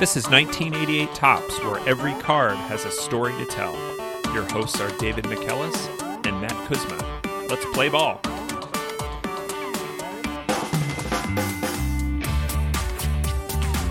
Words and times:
This 0.00 0.16
is 0.16 0.30
1988 0.30 1.14
Topps, 1.14 1.62
where 1.62 1.78
every 1.86 2.14
card 2.22 2.56
has 2.56 2.86
a 2.86 2.90
story 2.90 3.34
to 3.34 3.44
tell. 3.44 3.74
Your 4.32 4.44
hosts 4.44 4.80
are 4.80 4.88
David 4.96 5.26
McKellis 5.26 5.76
and 6.26 6.40
Matt 6.40 6.56
Kuzma. 6.66 7.46
Let's 7.50 7.66
play 7.74 7.90
ball. 7.90 8.18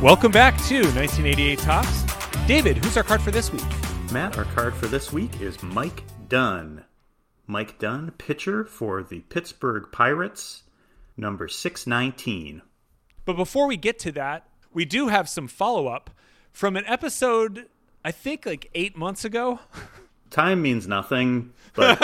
Welcome 0.01 0.31
back 0.31 0.57
to 0.63 0.81
1988 0.95 1.59
Topps. 1.59 2.03
David, 2.47 2.77
who's 2.83 2.97
our 2.97 3.03
card 3.03 3.21
for 3.21 3.29
this 3.29 3.53
week? 3.53 3.61
Matt, 4.11 4.35
our 4.35 4.45
card 4.45 4.73
for 4.73 4.87
this 4.87 5.13
week 5.13 5.39
is 5.39 5.61
Mike 5.61 6.01
Dunn. 6.27 6.85
Mike 7.45 7.77
Dunn, 7.77 8.09
pitcher 8.17 8.65
for 8.65 9.03
the 9.03 9.19
Pittsburgh 9.19 9.91
Pirates, 9.91 10.63
number 11.15 11.47
619. 11.47 12.63
But 13.25 13.35
before 13.37 13.67
we 13.67 13.77
get 13.77 13.99
to 13.99 14.11
that, 14.13 14.48
we 14.79 14.85
do 14.85 15.09
have 15.09 15.27
some 15.27 15.45
follow 15.45 15.87
up 15.87 16.09
from 16.53 16.77
an 16.77 16.85
episode, 16.85 17.67
I 18.05 18.11
think 18.11 18.45
like 18.45 18.69
eight 18.73 18.95
months 18.95 19.25
ago. 19.25 19.59
Time 20.29 20.61
means 20.61 20.87
nothing, 20.87 21.51
but 21.75 21.99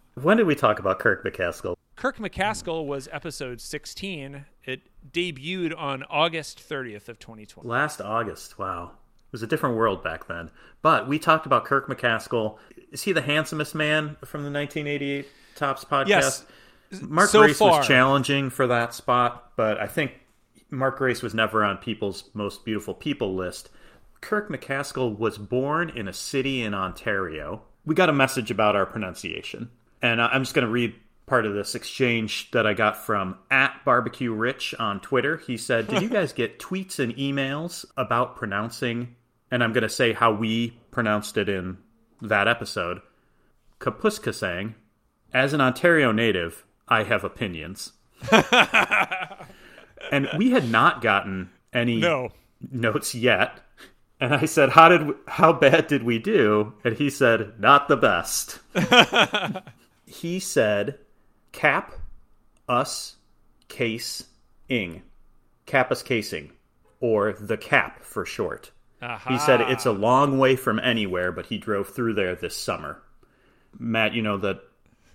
when 0.14 0.36
did 0.36 0.46
we 0.46 0.54
talk 0.54 0.78
about 0.78 1.00
Kirk 1.00 1.24
McCaskill? 1.24 1.74
Kirk 1.96 2.18
McCaskill 2.18 2.86
was 2.86 3.08
episode 3.10 3.60
16. 3.60 4.44
It 4.62 4.82
debuted 5.10 5.76
on 5.76 6.04
August 6.04 6.60
30th 6.60 7.08
of 7.08 7.18
2020. 7.18 7.68
Last 7.68 8.00
August. 8.00 8.56
Wow. 8.56 8.92
It 9.26 9.32
was 9.32 9.42
a 9.42 9.48
different 9.48 9.74
world 9.74 10.04
back 10.04 10.28
then. 10.28 10.52
But 10.82 11.08
we 11.08 11.18
talked 11.18 11.44
about 11.44 11.64
Kirk 11.64 11.88
McCaskill. 11.88 12.58
Is 12.92 13.02
he 13.02 13.10
the 13.10 13.20
handsomest 13.22 13.74
man 13.74 14.16
from 14.24 14.44
the 14.44 14.50
1988 14.52 15.26
Topps 15.56 15.84
podcast? 15.84 16.06
Yes. 16.06 16.44
Mark 17.02 17.30
So 17.30 17.40
Grace 17.40 17.58
far. 17.58 17.78
was 17.78 17.88
challenging 17.88 18.48
for 18.48 18.68
that 18.68 18.94
spot, 18.94 19.50
but 19.56 19.80
I 19.80 19.88
think 19.88 20.12
Mark 20.70 20.98
Grace 20.98 21.22
was 21.22 21.34
never 21.34 21.64
on 21.64 21.78
people's 21.78 22.30
most 22.34 22.64
beautiful 22.64 22.94
people 22.94 23.34
list. 23.34 23.70
Kirk 24.20 24.50
McCaskill 24.50 25.16
was 25.16 25.38
born 25.38 25.90
in 25.90 26.08
a 26.08 26.12
city 26.12 26.62
in 26.62 26.74
Ontario. 26.74 27.62
We 27.84 27.94
got 27.94 28.08
a 28.08 28.14
message 28.14 28.50
about 28.50 28.76
our 28.76 28.86
pronunciation. 28.86 29.70
And 30.02 30.20
I'm 30.20 30.42
just 30.42 30.54
going 30.54 30.66
to 30.66 30.72
read 30.72 30.94
part 31.26 31.46
of 31.46 31.54
this 31.54 31.74
exchange 31.74 32.50
that 32.50 32.66
I 32.66 32.74
got 32.74 32.96
from 32.96 33.38
at 33.50 33.84
barbecue 33.84 34.32
rich 34.32 34.74
on 34.78 35.00
Twitter. 35.00 35.36
He 35.36 35.56
said, 35.56 35.86
Did 35.86 36.02
you 36.02 36.08
guys 36.10 36.32
get 36.32 36.58
tweets 36.58 36.98
and 36.98 37.14
emails 37.16 37.84
about 37.96 38.36
pronouncing? 38.36 39.14
And 39.50 39.64
I'm 39.64 39.72
going 39.72 39.82
to 39.82 39.88
say 39.88 40.12
how 40.12 40.32
we 40.32 40.78
pronounced 40.90 41.36
it 41.36 41.48
in 41.48 41.78
that 42.20 42.48
episode. 42.48 43.00
Kapuskasang, 43.80 44.74
as 45.32 45.52
an 45.52 45.60
Ontario 45.60 46.12
native, 46.12 46.64
I 46.88 47.04
have 47.04 47.24
opinions. 47.24 47.92
and 50.10 50.28
we 50.36 50.50
had 50.50 50.68
not 50.70 51.00
gotten 51.02 51.50
any 51.72 51.96
No. 52.00 52.30
notes 52.70 53.14
yet. 53.14 53.60
And 54.20 54.34
I 54.34 54.44
said, 54.44 54.68
"How 54.70 54.88
did 54.90 55.14
how 55.26 55.52
bad 55.54 55.86
did 55.86 56.02
we 56.02 56.18
do?" 56.18 56.74
And 56.84 56.94
he 56.96 57.08
said, 57.08 57.58
"Not 57.58 57.88
the 57.88 57.96
best." 57.96 58.60
he 60.06 60.38
said, 60.40 60.98
"Cap 61.52 61.94
us 62.68 63.16
case 63.68 64.24
ing, 64.68 65.02
capus 65.66 66.02
casing, 66.02 66.52
or 67.00 67.32
the 67.32 67.56
cap 67.56 68.04
for 68.04 68.26
short." 68.26 68.72
He 69.26 69.38
said 69.38 69.62
it's 69.62 69.86
a 69.86 69.92
long 69.92 70.38
way 70.38 70.54
from 70.56 70.78
anywhere, 70.78 71.32
but 71.32 71.46
he 71.46 71.56
drove 71.56 71.88
through 71.88 72.12
there 72.12 72.34
this 72.34 72.54
summer. 72.54 73.00
Matt, 73.78 74.12
you 74.12 74.20
know 74.20 74.36
that 74.36 74.60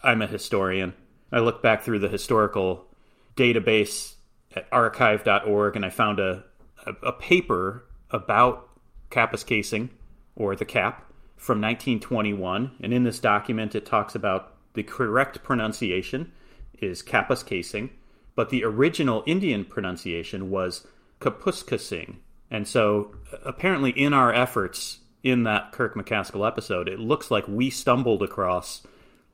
I'm 0.01 0.23
a 0.23 0.27
historian. 0.27 0.93
I 1.31 1.39
look 1.39 1.61
back 1.61 1.83
through 1.83 1.99
the 1.99 2.09
historical 2.09 2.87
database 3.35 4.14
at 4.55 4.67
archive.org 4.71 5.75
and 5.75 5.85
I 5.85 5.89
found 5.89 6.19
a, 6.19 6.43
a, 6.85 7.07
a 7.07 7.11
paper 7.11 7.85
about 8.11 8.69
Kappa's 9.09 9.43
casing, 9.43 9.89
or 10.35 10.55
the 10.55 10.65
cap, 10.65 11.11
from 11.37 11.61
1921. 11.61 12.71
And 12.81 12.93
in 12.93 13.03
this 13.03 13.19
document, 13.19 13.75
it 13.75 13.85
talks 13.85 14.15
about 14.15 14.53
the 14.73 14.83
correct 14.83 15.43
pronunciation 15.43 16.31
is 16.79 17.01
Kappa's 17.01 17.43
casing, 17.43 17.91
but 18.35 18.49
the 18.49 18.63
original 18.63 19.23
Indian 19.25 19.63
pronunciation 19.65 20.49
was 20.49 20.85
kapuskasing. 21.19 22.17
And 22.51 22.67
so, 22.67 23.15
uh, 23.31 23.37
apparently, 23.45 23.91
in 23.91 24.13
our 24.13 24.33
efforts 24.33 24.99
in 25.23 25.43
that 25.43 25.71
Kirk 25.71 25.95
McCaskill 25.95 26.45
episode, 26.45 26.87
it 26.87 26.99
looks 26.99 27.31
like 27.31 27.47
we 27.47 27.69
stumbled 27.69 28.21
across 28.21 28.85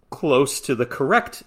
close 0.10 0.62
to 0.62 0.76
the 0.76 0.86
correct 0.86 1.44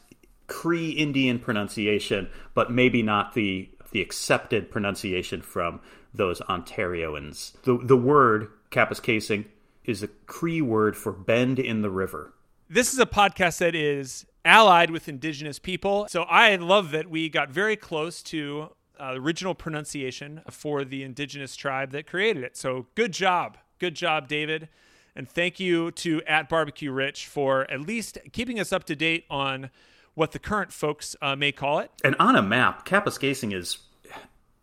Cree 0.46 0.90
Indian 0.90 1.38
pronunciation, 1.38 2.28
but 2.54 2.70
maybe 2.70 3.02
not 3.02 3.34
the 3.34 3.68
the 3.92 4.00
accepted 4.00 4.70
pronunciation 4.70 5.40
from 5.40 5.80
those 6.12 6.40
Ontarians. 6.42 7.52
The 7.62 7.78
the 7.78 7.96
word 7.96 8.50
Kapuskasing 8.70 9.46
is 9.84 10.02
a 10.02 10.08
Cree 10.08 10.62
word 10.62 10.96
for 10.96 11.12
bend 11.12 11.58
in 11.58 11.82
the 11.82 11.90
river. 11.90 12.32
This 12.68 12.92
is 12.92 12.98
a 12.98 13.06
podcast 13.06 13.58
that 13.58 13.74
is 13.74 14.26
allied 14.44 14.90
with 14.90 15.08
indigenous 15.08 15.58
people. 15.58 16.06
So 16.08 16.22
I 16.22 16.56
love 16.56 16.90
that 16.90 17.08
we 17.08 17.28
got 17.28 17.50
very 17.50 17.76
close 17.76 18.22
to 18.24 18.70
uh, 19.00 19.14
original 19.14 19.54
pronunciation 19.54 20.42
for 20.50 20.84
the 20.84 21.02
indigenous 21.02 21.56
tribe 21.56 21.90
that 21.92 22.06
created 22.06 22.44
it. 22.44 22.56
So 22.56 22.86
good 22.94 23.12
job. 23.12 23.58
Good 23.78 23.94
job, 23.94 24.28
David. 24.28 24.68
And 25.16 25.28
thank 25.28 25.60
you 25.60 25.90
to 25.92 26.22
at 26.26 26.48
Barbecue 26.48 26.90
Rich 26.90 27.26
for 27.26 27.70
at 27.70 27.80
least 27.80 28.18
keeping 28.32 28.58
us 28.58 28.72
up 28.72 28.84
to 28.84 28.96
date 28.96 29.24
on 29.30 29.70
what 30.14 30.32
the 30.32 30.38
current 30.38 30.72
folks 30.72 31.16
uh, 31.20 31.36
may 31.36 31.52
call 31.52 31.80
it. 31.80 31.90
And 32.02 32.16
on 32.18 32.36
a 32.36 32.42
map, 32.42 32.86
Kapuskasing 32.86 33.54
is 33.54 33.78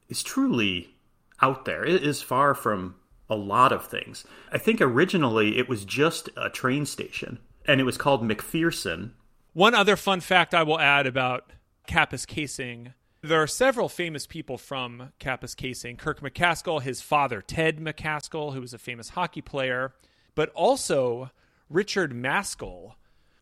is 0.10 0.24
truly 0.24 0.96
out 1.42 1.66
there. 1.66 1.86
It 1.86 2.04
is 2.04 2.22
far 2.22 2.54
from 2.54 2.96
a 3.30 3.36
lot 3.36 3.72
of 3.72 3.86
things. 3.88 4.26
I 4.52 4.58
think 4.58 4.82
originally 4.82 5.58
it 5.58 5.70
was 5.70 5.86
just 5.86 6.30
a 6.36 6.50
train 6.50 6.86
station, 6.86 7.40
and 7.66 7.80
it 7.80 7.86
was 7.86 7.98
called 7.98 8.24
McPherson. 8.24 9.12
One 9.54 9.74
other 9.74 9.96
fun 9.96 10.20
fact 10.20 10.54
I 10.54 10.64
will 10.64 10.80
add 10.80 11.08
about 11.08 11.52
Kapuskasing 11.88 12.94
there 13.24 13.42
are 13.42 13.48
several 13.48 13.88
famous 13.88 14.26
people 14.26 14.58
from 14.58 15.12
Kapuskasing 15.20 15.98
Kirk 15.98 16.22
McCaskill, 16.22 16.82
his 16.82 17.02
father, 17.02 17.42
Ted 17.42 17.78
McCaskill, 17.78 18.54
who 18.54 18.62
was 18.62 18.74
a 18.74 18.80
famous 18.80 19.10
hockey 19.10 19.42
player, 19.42 19.94
but 20.34 20.50
also 20.50 21.30
Richard 21.70 22.14
Maskell, 22.14 22.96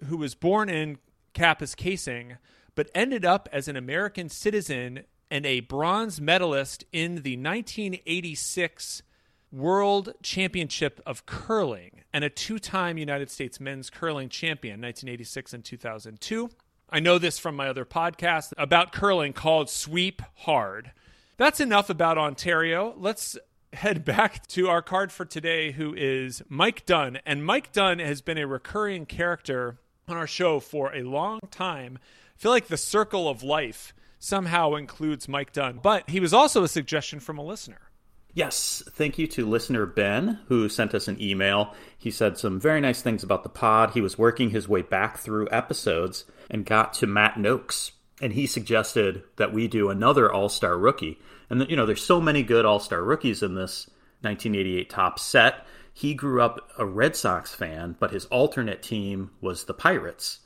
who 0.05 0.17
was 0.17 0.35
born 0.35 0.69
in 0.69 0.97
Kapuskasing, 1.39 2.35
but 2.75 2.91
ended 2.93 3.23
up 3.23 3.47
as 3.53 3.69
an 3.69 3.77
American 3.77 4.27
citizen 4.27 5.05
and 5.31 5.45
a 5.45 5.61
bronze 5.61 6.19
medalist 6.19 6.83
in 6.91 7.21
the 7.23 7.37
1986 7.37 9.03
World 9.49 10.13
Championship 10.21 10.99
of 11.05 11.25
Curling 11.25 12.01
and 12.11 12.25
a 12.25 12.29
two 12.29 12.59
time 12.59 12.97
United 12.97 13.31
States 13.31 13.57
men's 13.57 13.89
curling 13.89 14.27
champion, 14.27 14.81
1986 14.81 15.53
and 15.53 15.63
2002. 15.63 16.49
I 16.89 16.99
know 16.99 17.17
this 17.17 17.39
from 17.39 17.55
my 17.55 17.69
other 17.69 17.85
podcast 17.85 18.51
about 18.57 18.91
curling 18.91 19.31
called 19.31 19.69
Sweep 19.69 20.21
Hard. 20.39 20.91
That's 21.37 21.61
enough 21.61 21.89
about 21.89 22.17
Ontario. 22.17 22.93
Let's 22.97 23.37
head 23.71 24.03
back 24.03 24.45
to 24.47 24.67
our 24.67 24.81
card 24.81 25.09
for 25.09 25.23
today, 25.23 25.71
who 25.71 25.93
is 25.95 26.41
Mike 26.49 26.85
Dunn. 26.85 27.19
And 27.25 27.45
Mike 27.45 27.71
Dunn 27.71 27.99
has 27.99 28.21
been 28.21 28.37
a 28.37 28.45
recurring 28.45 29.05
character 29.05 29.79
on 30.09 30.17
our 30.17 30.27
show 30.27 30.59
for 30.59 30.93
a 30.93 31.03
long 31.03 31.39
time. 31.51 31.99
I 32.35 32.41
feel 32.41 32.51
like 32.51 32.67
the 32.67 32.77
circle 32.77 33.27
of 33.27 33.43
life 33.43 33.93
somehow 34.19 34.75
includes 34.75 35.27
Mike 35.27 35.53
Dunn, 35.53 35.79
but 35.81 36.09
he 36.09 36.19
was 36.19 36.33
also 36.33 36.63
a 36.63 36.67
suggestion 36.67 37.19
from 37.19 37.37
a 37.37 37.43
listener. 37.43 37.89
Yes, 38.33 38.83
thank 38.91 39.17
you 39.17 39.25
to 39.27 39.45
listener 39.45 39.85
Ben, 39.85 40.39
who 40.47 40.69
sent 40.69 40.93
us 40.93 41.07
an 41.07 41.19
email. 41.21 41.73
He 41.97 42.11
said 42.11 42.37
some 42.37 42.59
very 42.59 42.79
nice 42.79 43.01
things 43.01 43.23
about 43.23 43.43
the 43.43 43.49
pod. 43.49 43.91
He 43.91 44.01
was 44.01 44.17
working 44.17 44.51
his 44.51 44.67
way 44.67 44.83
back 44.83 45.17
through 45.17 45.49
episodes 45.51 46.25
and 46.49 46.65
got 46.65 46.93
to 46.95 47.07
Matt 47.07 47.35
Nokes, 47.35 47.91
and 48.21 48.33
he 48.33 48.45
suggested 48.45 49.23
that 49.37 49.51
we 49.51 49.67
do 49.67 49.89
another 49.89 50.31
All 50.31 50.49
Star 50.49 50.77
rookie. 50.77 51.19
And, 51.49 51.67
you 51.69 51.75
know, 51.75 51.87
there's 51.87 52.03
so 52.03 52.21
many 52.21 52.43
good 52.43 52.65
All 52.65 52.79
Star 52.79 53.03
rookies 53.03 53.41
in 53.41 53.55
this 53.55 53.89
1988 54.21 54.89
top 54.89 55.17
set. 55.19 55.65
He 55.93 56.13
grew 56.13 56.41
up 56.41 56.69
a 56.77 56.85
Red 56.85 57.15
Sox 57.15 57.53
fan, 57.53 57.95
but 57.99 58.11
his 58.11 58.25
alternate 58.25 58.81
team 58.81 59.31
was 59.41 59.65
the 59.65 59.73
Pirates. 59.73 60.39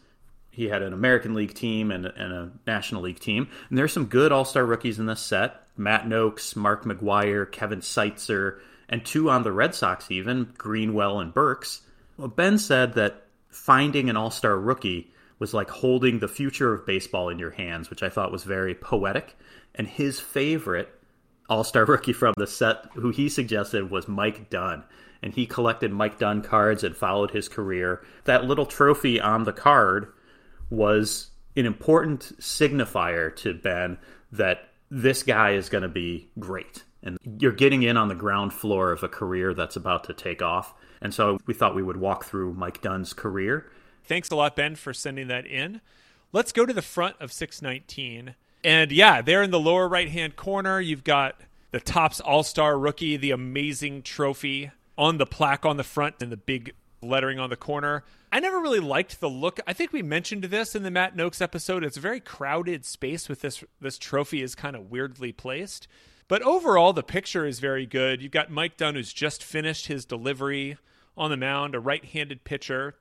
He 0.50 0.70
had 0.70 0.82
an 0.82 0.94
American 0.94 1.34
League 1.34 1.54
team 1.56 1.92
and, 1.92 2.06
and 2.06 2.34
a 2.34 2.52
National 2.68 3.02
League 3.02 3.20
team. 3.20 3.48
And 3.70 3.78
there's 3.78 3.94
some 3.94 4.06
good 4.06 4.32
All 4.32 4.46
Star 4.46 4.66
rookies 4.66 5.00
in 5.00 5.08
this 5.08 5.20
set 5.20 5.60
Matt 5.76 6.08
Nokes, 6.08 6.56
Mark 6.56 6.86
McGwire, 6.86 7.52
Kevin 7.52 7.80
Seitzer, 7.80 8.60
and 8.88 9.04
two 9.04 9.30
on 9.30 9.44
the 9.44 9.52
Red 9.52 9.74
Sox, 9.74 10.12
even 10.12 10.54
Greenwell 10.58 11.20
and 11.20 11.34
Burks. 11.34 11.82
Well, 12.18 12.28
ben 12.28 12.60
said 12.60 12.94
that 12.94 13.26
finding 13.50 14.10
an 14.10 14.18
All 14.18 14.30
Star 14.30 14.60
rookie 14.60 15.12
was 15.40 15.54
like 15.54 15.70
holding 15.70 16.20
the 16.20 16.28
future 16.28 16.74
of 16.74 16.86
baseball 16.86 17.30
in 17.30 17.40
your 17.40 17.52
hands, 17.52 17.90
which 17.90 18.04
I 18.04 18.10
thought 18.10 18.32
was 18.32 18.44
very 18.44 18.76
poetic. 18.76 19.36
And 19.76 19.88
his 19.88 20.20
favorite 20.20 20.90
All 21.50 21.64
Star 21.64 21.86
rookie 21.88 22.14
from 22.14 22.34
the 22.38 22.48
set, 22.48 22.86
who 22.94 23.10
he 23.10 23.30
suggested, 23.30 23.90
was 23.90 24.08
Mike 24.08 24.50
Dunn. 24.50 24.84
And 25.24 25.34
he 25.34 25.48
collected 25.48 25.92
Mike 25.92 26.20
Dunn 26.20 26.42
cards 26.44 26.84
and 26.84 26.96
followed 26.96 27.32
his 27.32 27.48
career. 27.48 28.04
That 28.26 28.44
little 28.46 28.66
trophy 28.68 29.20
on 29.20 29.46
the 29.46 29.54
card 29.54 30.12
was 30.70 31.32
an 31.56 31.66
important 31.66 32.34
signifier 32.40 33.36
to 33.38 33.54
Ben 33.54 33.98
that 34.34 34.70
this 34.92 35.24
guy 35.24 35.52
is 35.52 35.70
going 35.70 35.82
to 35.84 35.88
be 35.88 36.30
great. 36.38 36.84
and 37.02 37.18
you're 37.40 37.52
getting 37.52 37.84
in 37.84 37.98
on 37.98 38.08
the 38.08 38.16
ground 38.16 38.54
floor 38.54 38.92
of 38.92 39.04
a 39.04 39.10
career 39.10 39.54
that's 39.54 39.76
about 39.76 40.06
to 40.06 40.14
take 40.14 40.42
off. 40.42 40.74
And 41.02 41.14
so 41.14 41.38
we 41.46 41.54
thought 41.54 41.76
we 41.76 41.84
would 41.84 41.98
walk 41.98 42.24
through 42.26 42.54
Mike 42.54 42.82
Dunn's 42.82 43.14
career. 43.14 43.70
Thanks 44.06 44.30
a 44.32 44.36
lot, 44.36 44.56
Ben, 44.56 44.76
for 44.76 44.94
sending 44.94 45.28
that 45.28 45.46
in. 45.46 45.82
Let's 46.32 46.52
go 46.52 46.66
to 46.66 46.74
the 46.74 46.82
front 46.82 47.16
of 47.20 47.32
619. 47.32 48.36
And 48.64 48.92
yeah, 48.92 49.22
there 49.22 49.44
in 49.44 49.52
the 49.52 49.60
lower 49.60 49.88
right 49.88 50.10
hand 50.10 50.36
corner, 50.36 50.80
you've 50.80 51.04
got 51.04 51.42
the 51.72 51.80
Topps 51.82 52.22
All 52.22 52.44
Star 52.44 52.78
rookie, 52.78 53.18
the 53.18 53.32
amazing 53.32 54.04
trophy 54.04 54.72
on 54.98 55.18
the 55.18 55.26
plaque 55.26 55.66
on 55.66 55.78
the 55.78 55.84
front 55.84 56.16
and 56.22 56.32
the 56.32 56.38
big 56.38 56.74
lettering 57.02 57.40
on 57.40 57.50
the 57.50 57.56
corner. 57.56 58.04
I 58.32 58.40
never 58.40 58.60
really 58.60 58.80
liked 58.80 59.20
the 59.20 59.30
look. 59.30 59.60
I 59.68 59.74
think 59.74 59.94
we 59.94 60.02
mentioned 60.02 60.46
this 60.46 60.76
in 60.76 60.84
the 60.84 60.92
Matt 60.92 61.16
Nokes 61.16 61.42
episode. 61.42 61.84
It's 61.84 61.98
a 61.98 62.02
very 62.02 62.20
crowded 62.20 62.86
space 62.86 63.30
with 63.30 63.42
this 63.42 63.64
this 63.80 63.98
trophy 63.98 64.42
is 64.42 64.56
kind 64.56 64.76
of 64.76 64.90
weirdly 64.90 65.32
placed. 65.32 65.88
But 66.28 66.42
overall 66.42 66.94
the 66.94 67.04
picture 67.04 67.46
is 67.46 67.60
very 67.60 67.86
good. 67.86 68.22
You've 68.22 68.32
got 68.32 68.50
Mike 68.50 68.78
Dunn 68.78 68.96
who's 68.96 69.14
just 69.14 69.44
finished 69.44 69.88
his 69.88 70.06
delivery 70.06 70.78
on 71.16 71.30
the 71.30 71.38
mound, 71.38 71.76
a 71.76 71.80
right-handed 71.80 72.44
pitcher. 72.44 72.96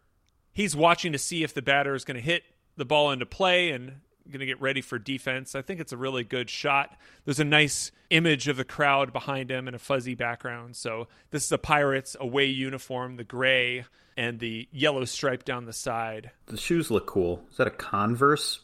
He's 0.53 0.77
watching 0.77 1.13
to 1.13 1.19
see 1.19 1.43
if 1.43 1.55
the 1.55 1.63
batter 1.63 1.95
is 1.95 2.05
going 2.05 2.17
to 2.17 2.21
hit 2.21 2.43
the 2.77 2.85
ball 2.85 3.11
into 3.11 3.25
play 3.25 3.71
and 3.71 4.01
going 4.29 4.41
to 4.41 4.47
get 4.47 4.61
ready 4.61 4.81
for 4.81 4.99
defense. 4.99 5.55
I 5.55 5.63
think 5.63 5.81
it's 5.81 5.93
a 5.93 5.97
really 5.97 6.25
good 6.25 6.51
shot. 6.51 6.97
There's 7.25 7.41
a 7.41 7.45
nice 7.45 7.93
image 8.11 8.49
of 8.49 8.57
the 8.57 8.65
crowd 8.65 9.13
behind 9.13 9.51
him 9.51 9.67
and 9.67 9.77
a 9.77 9.79
fuzzy 9.79 10.15
background. 10.15 10.77
So 10.77 11.09
this 11.31 11.45
is 11.45 11.53
a 11.53 11.59
Pirates 11.59 12.17
away 12.19 12.47
uniform, 12.47 13.17
the 13.17 13.25
gray 13.25 13.85
and 14.17 14.39
the 14.39 14.69
yellow 14.73 15.05
stripe 15.05 15.45
down 15.45 15.65
the 15.65 15.73
side. 15.73 16.31
The 16.47 16.57
shoes 16.57 16.91
look 16.91 17.07
cool. 17.07 17.45
Is 17.51 17.57
that 17.57 17.67
a 17.67 17.71
Converse 17.71 18.61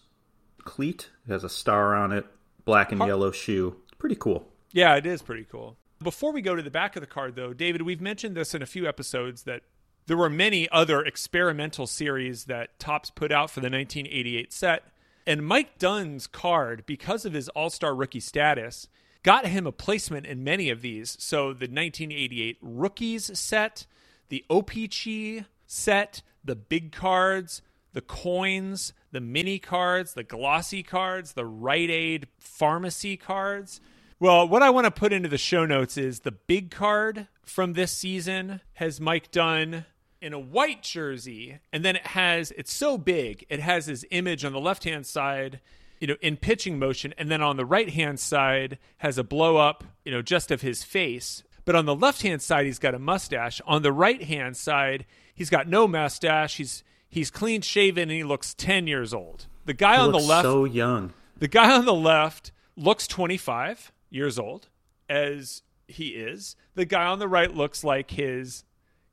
cleat? 0.64 1.08
It 1.26 1.32
has 1.32 1.44
a 1.44 1.48
star 1.48 1.94
on 1.94 2.12
it, 2.12 2.26
black 2.64 2.92
and 2.92 3.00
yellow 3.00 3.30
shoe. 3.30 3.76
Pretty 3.98 4.16
cool. 4.16 4.46
Yeah, 4.72 4.96
it 4.96 5.06
is 5.06 5.22
pretty 5.22 5.46
cool. 5.50 5.76
Before 6.02 6.32
we 6.32 6.42
go 6.42 6.54
to 6.54 6.62
the 6.62 6.70
back 6.70 6.96
of 6.96 7.00
the 7.00 7.06
card, 7.06 7.34
though, 7.34 7.52
David, 7.52 7.82
we've 7.82 8.00
mentioned 8.00 8.36
this 8.36 8.54
in 8.54 8.62
a 8.62 8.66
few 8.66 8.86
episodes 8.86 9.42
that 9.44 9.62
there 10.06 10.16
were 10.16 10.30
many 10.30 10.68
other 10.70 11.02
experimental 11.02 11.86
series 11.86 12.44
that 12.44 12.78
Topps 12.78 13.10
put 13.10 13.32
out 13.32 13.50
for 13.50 13.60
the 13.60 13.70
1988 13.70 14.52
set 14.52 14.84
and 15.28 15.46
Mike 15.46 15.78
Dunn's 15.78 16.26
card, 16.26 16.84
because 16.86 17.26
of 17.26 17.34
his 17.34 17.50
all 17.50 17.68
star 17.68 17.94
rookie 17.94 18.18
status, 18.18 18.88
got 19.22 19.46
him 19.46 19.66
a 19.66 19.72
placement 19.72 20.24
in 20.24 20.42
many 20.42 20.70
of 20.70 20.80
these. 20.80 21.18
So 21.20 21.52
the 21.52 21.66
1988 21.66 22.56
rookies 22.62 23.38
set, 23.38 23.84
the 24.30 24.42
OPC 24.48 25.44
set, 25.66 26.22
the 26.42 26.56
big 26.56 26.92
cards, 26.92 27.60
the 27.92 28.00
coins, 28.00 28.94
the 29.12 29.20
mini 29.20 29.58
cards, 29.58 30.14
the 30.14 30.24
glossy 30.24 30.82
cards, 30.82 31.34
the 31.34 31.44
Rite 31.44 31.90
Aid 31.90 32.28
pharmacy 32.38 33.18
cards. 33.18 33.82
Well, 34.18 34.48
what 34.48 34.62
I 34.62 34.70
want 34.70 34.86
to 34.86 34.90
put 34.90 35.12
into 35.12 35.28
the 35.28 35.36
show 35.36 35.66
notes 35.66 35.98
is 35.98 36.20
the 36.20 36.32
big 36.32 36.70
card 36.70 37.28
from 37.44 37.74
this 37.74 37.92
season 37.92 38.62
has 38.74 38.98
Mike 38.98 39.30
Dunn 39.30 39.84
in 40.20 40.32
a 40.32 40.38
white 40.38 40.82
jersey, 40.82 41.58
and 41.72 41.84
then 41.84 41.96
it 41.96 42.06
has 42.08 42.52
it's 42.52 42.72
so 42.72 42.98
big, 42.98 43.46
it 43.48 43.60
has 43.60 43.86
his 43.86 44.04
image 44.10 44.44
on 44.44 44.52
the 44.52 44.60
left 44.60 44.84
hand 44.84 45.06
side, 45.06 45.60
you 46.00 46.06
know, 46.06 46.16
in 46.20 46.36
pitching 46.36 46.78
motion, 46.78 47.14
and 47.18 47.30
then 47.30 47.42
on 47.42 47.56
the 47.56 47.64
right 47.64 47.90
hand 47.90 48.20
side 48.20 48.78
has 48.98 49.18
a 49.18 49.24
blow 49.24 49.56
up, 49.56 49.84
you 50.04 50.12
know, 50.12 50.22
just 50.22 50.50
of 50.50 50.62
his 50.62 50.84
face. 50.84 51.42
But 51.64 51.76
on 51.76 51.84
the 51.84 51.94
left 51.94 52.22
hand 52.22 52.40
side, 52.40 52.66
he's 52.66 52.78
got 52.78 52.94
a 52.94 52.98
mustache. 52.98 53.60
On 53.66 53.82
the 53.82 53.92
right 53.92 54.22
hand 54.22 54.56
side, 54.56 55.04
he's 55.34 55.50
got 55.50 55.68
no 55.68 55.86
mustache. 55.86 56.56
He's 56.56 56.82
he's 57.08 57.30
clean 57.30 57.60
shaven 57.60 58.04
and 58.04 58.12
he 58.12 58.24
looks 58.24 58.54
ten 58.54 58.86
years 58.86 59.12
old. 59.12 59.46
The 59.66 59.74
guy 59.74 59.96
he 59.96 60.00
on 60.00 60.12
the 60.12 60.18
left, 60.18 60.44
so 60.44 60.64
young. 60.64 61.12
The 61.38 61.48
guy 61.48 61.70
on 61.76 61.84
the 61.84 61.94
left 61.94 62.52
looks 62.76 63.06
twenty 63.06 63.36
five 63.36 63.92
years 64.10 64.38
old, 64.38 64.68
as 65.08 65.62
he 65.86 66.08
is. 66.08 66.56
The 66.74 66.86
guy 66.86 67.04
on 67.04 67.18
the 67.18 67.28
right 67.28 67.54
looks 67.54 67.84
like 67.84 68.12
his 68.12 68.64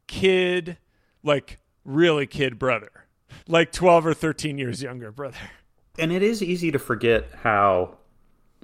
kid 0.08 0.78
like 1.26 1.60
really 1.84 2.28
kid 2.28 2.58
brother, 2.58 2.92
like 3.48 3.72
12 3.72 4.06
or 4.08 4.14
13 4.14 4.58
years 4.58 4.82
younger 4.82 5.12
brother. 5.12 5.38
And 5.98 6.12
it 6.12 6.24
is 6.24 6.44
easy 6.44 6.72
to 6.72 6.80
forget 6.80 7.30
how, 7.44 7.98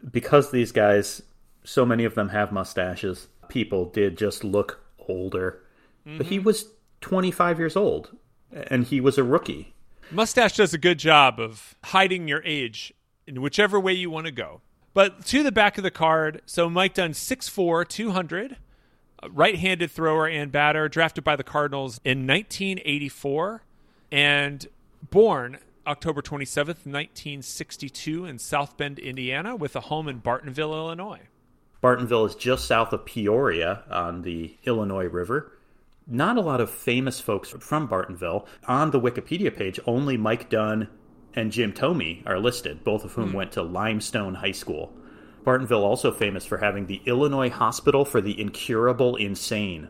because 0.09 0.51
these 0.51 0.71
guys, 0.71 1.21
so 1.63 1.85
many 1.85 2.03
of 2.05 2.15
them 2.15 2.29
have 2.29 2.51
mustaches, 2.51 3.27
people 3.47 3.85
did 3.85 4.17
just 4.17 4.43
look 4.43 4.79
older. 5.07 5.61
Mm-hmm. 6.05 6.17
But 6.17 6.27
he 6.27 6.37
mm-hmm. 6.37 6.45
was 6.45 6.65
25 7.01 7.59
years 7.59 7.75
old 7.75 8.15
and 8.51 8.85
he 8.85 9.01
was 9.01 9.17
a 9.17 9.23
rookie. 9.23 9.73
Mustache 10.09 10.57
does 10.57 10.73
a 10.73 10.77
good 10.77 10.99
job 10.99 11.39
of 11.39 11.75
hiding 11.85 12.27
your 12.27 12.43
age 12.43 12.93
in 13.25 13.41
whichever 13.41 13.79
way 13.79 13.93
you 13.93 14.09
want 14.09 14.25
to 14.25 14.31
go. 14.31 14.61
But 14.93 15.25
to 15.27 15.41
the 15.41 15.53
back 15.53 15.77
of 15.77 15.83
the 15.83 15.91
card, 15.91 16.41
so 16.45 16.69
Mike 16.69 16.95
Dunn 16.95 17.11
6'4, 17.11 17.87
200 17.87 18.57
right 19.29 19.57
handed 19.57 19.91
thrower 19.91 20.27
and 20.27 20.51
batter, 20.51 20.89
drafted 20.89 21.23
by 21.23 21.35
the 21.35 21.43
Cardinals 21.43 21.99
in 22.03 22.27
1984 22.27 23.63
and 24.11 24.67
born 25.09 25.59
October 25.87 26.21
27th, 26.21 26.85
1962, 26.85 28.25
in 28.25 28.37
South 28.37 28.77
Bend, 28.77 28.99
Indiana, 28.99 29.55
with 29.55 29.75
a 29.75 29.81
home 29.81 30.07
in 30.07 30.21
Bartonville, 30.21 30.73
Illinois. 30.73 31.21
Bartonville 31.81 32.27
is 32.27 32.35
just 32.35 32.65
south 32.65 32.93
of 32.93 33.05
Peoria 33.05 33.83
on 33.89 34.21
the 34.21 34.55
Illinois 34.65 35.07
River. 35.07 35.51
Not 36.05 36.37
a 36.37 36.41
lot 36.41 36.61
of 36.61 36.69
famous 36.69 37.19
folks 37.19 37.49
from 37.49 37.87
Bartonville. 37.87 38.45
On 38.67 38.91
the 38.91 38.99
Wikipedia 38.99 39.55
page, 39.55 39.79
only 39.87 40.17
Mike 40.17 40.49
Dunn 40.49 40.87
and 41.33 41.51
Jim 41.51 41.73
Thome 41.73 42.23
are 42.25 42.39
listed, 42.39 42.83
both 42.83 43.03
of 43.03 43.13
whom 43.13 43.31
mm. 43.31 43.35
went 43.35 43.51
to 43.53 43.63
Limestone 43.63 44.35
High 44.35 44.51
School. 44.51 44.93
Bartonville 45.43 45.83
also 45.83 46.11
famous 46.11 46.45
for 46.45 46.57
having 46.57 46.85
the 46.85 47.01
Illinois 47.05 47.49
Hospital 47.49 48.05
for 48.05 48.21
the 48.21 48.39
Incurable 48.39 49.15
Insane, 49.15 49.89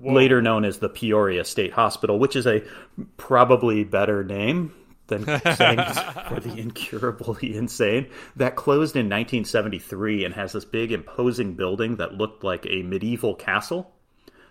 Whoa. 0.00 0.12
later 0.12 0.42
known 0.42 0.64
as 0.64 0.78
the 0.78 0.88
Peoria 0.88 1.44
State 1.44 1.72
Hospital, 1.72 2.18
which 2.18 2.36
is 2.36 2.46
a 2.46 2.62
probably 3.16 3.84
better 3.84 4.24
name 4.24 4.72
than 5.08 5.24
saying 5.56 5.80
for 6.28 6.40
the 6.40 6.54
incurably 6.56 7.56
insane. 7.56 8.08
That 8.36 8.56
closed 8.56 8.94
in 8.94 9.06
1973 9.06 10.24
and 10.24 10.34
has 10.34 10.52
this 10.52 10.64
big 10.64 10.92
imposing 10.92 11.54
building 11.54 11.96
that 11.96 12.14
looked 12.14 12.44
like 12.44 12.66
a 12.66 12.82
medieval 12.82 13.34
castle. 13.34 13.92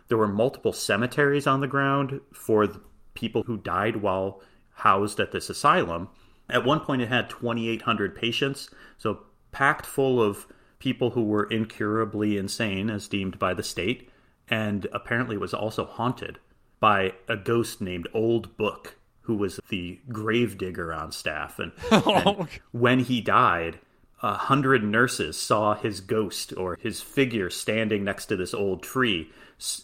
There 0.09 0.17
were 0.17 0.27
multiple 0.27 0.73
cemeteries 0.73 1.47
on 1.47 1.61
the 1.61 1.67
ground 1.67 2.21
for 2.33 2.67
the 2.67 2.81
people 3.13 3.43
who 3.43 3.57
died 3.57 3.97
while 3.97 4.41
housed 4.73 5.19
at 5.19 5.31
this 5.31 5.49
asylum. 5.49 6.09
At 6.49 6.65
one 6.65 6.79
point, 6.79 7.01
it 7.01 7.09
had 7.09 7.29
2,800 7.29 8.15
patients, 8.15 8.69
so 8.97 9.19
packed 9.57 9.87
full 9.87 10.21
of 10.21 10.45
people 10.77 11.09
who 11.09 11.23
were 11.23 11.45
incurably 11.45 12.37
insane, 12.37 12.91
as 12.91 13.07
deemed 13.07 13.39
by 13.39 13.55
the 13.55 13.63
state, 13.63 14.07
and 14.47 14.85
apparently 14.93 15.35
was 15.35 15.51
also 15.51 15.83
haunted 15.83 16.37
by 16.79 17.11
a 17.27 17.35
ghost 17.35 17.81
named 17.81 18.07
Old 18.13 18.55
Book, 18.55 18.97
who 19.21 19.35
was 19.35 19.59
the 19.69 19.99
gravedigger 20.09 20.93
on 20.93 21.11
staff. 21.11 21.57
And, 21.57 21.71
oh, 21.91 22.35
and 22.37 22.49
when 22.71 22.99
he 22.99 23.19
died, 23.19 23.79
a 24.21 24.35
hundred 24.35 24.83
nurses 24.83 25.39
saw 25.39 25.73
his 25.73 26.01
ghost 26.01 26.53
or 26.55 26.77
his 26.79 27.01
figure 27.01 27.49
standing 27.49 28.03
next 28.03 28.27
to 28.27 28.35
this 28.35 28.53
old 28.53 28.83
tree 28.83 29.31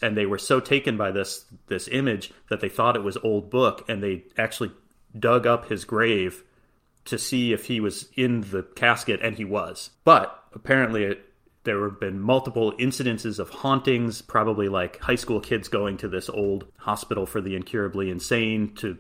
and 0.03 0.15
they 0.15 0.27
were 0.27 0.38
so 0.38 0.60
taken 0.60 0.98
by 0.98 1.10
this 1.10 1.46
this 1.65 1.88
image 1.88 2.32
that 2.50 2.62
they 2.62 2.70
thought 2.70 2.96
it 2.96 3.03
was 3.03 3.18
old 3.18 3.50
book 3.50 3.84
and 3.89 4.03
they 4.03 4.24
actually 4.38 4.72
dug 5.18 5.48
up 5.48 5.70
his 5.70 5.84
grave 5.84 6.44
to 7.05 7.17
see 7.17 7.53
if 7.53 7.65
he 7.65 7.79
was 7.79 8.10
in 8.15 8.41
the 8.41 8.63
casket, 8.75 9.19
and 9.22 9.36
he 9.36 9.45
was. 9.45 9.89
But 10.03 10.43
apparently, 10.53 11.03
it, 11.03 11.25
there 11.63 11.83
have 11.83 12.00
been 12.00 12.19
multiple 12.19 12.74
incidences 12.74 13.39
of 13.39 13.50
hauntings, 13.50 14.22
probably 14.22 14.69
like 14.69 15.00
high 15.00 15.15
school 15.15 15.39
kids 15.39 15.67
going 15.67 15.98
to 15.98 16.07
this 16.07 16.29
old 16.29 16.65
hospital 16.77 17.25
for 17.25 17.41
the 17.41 17.55
incurably 17.55 18.10
insane 18.10 18.74
to 18.75 18.98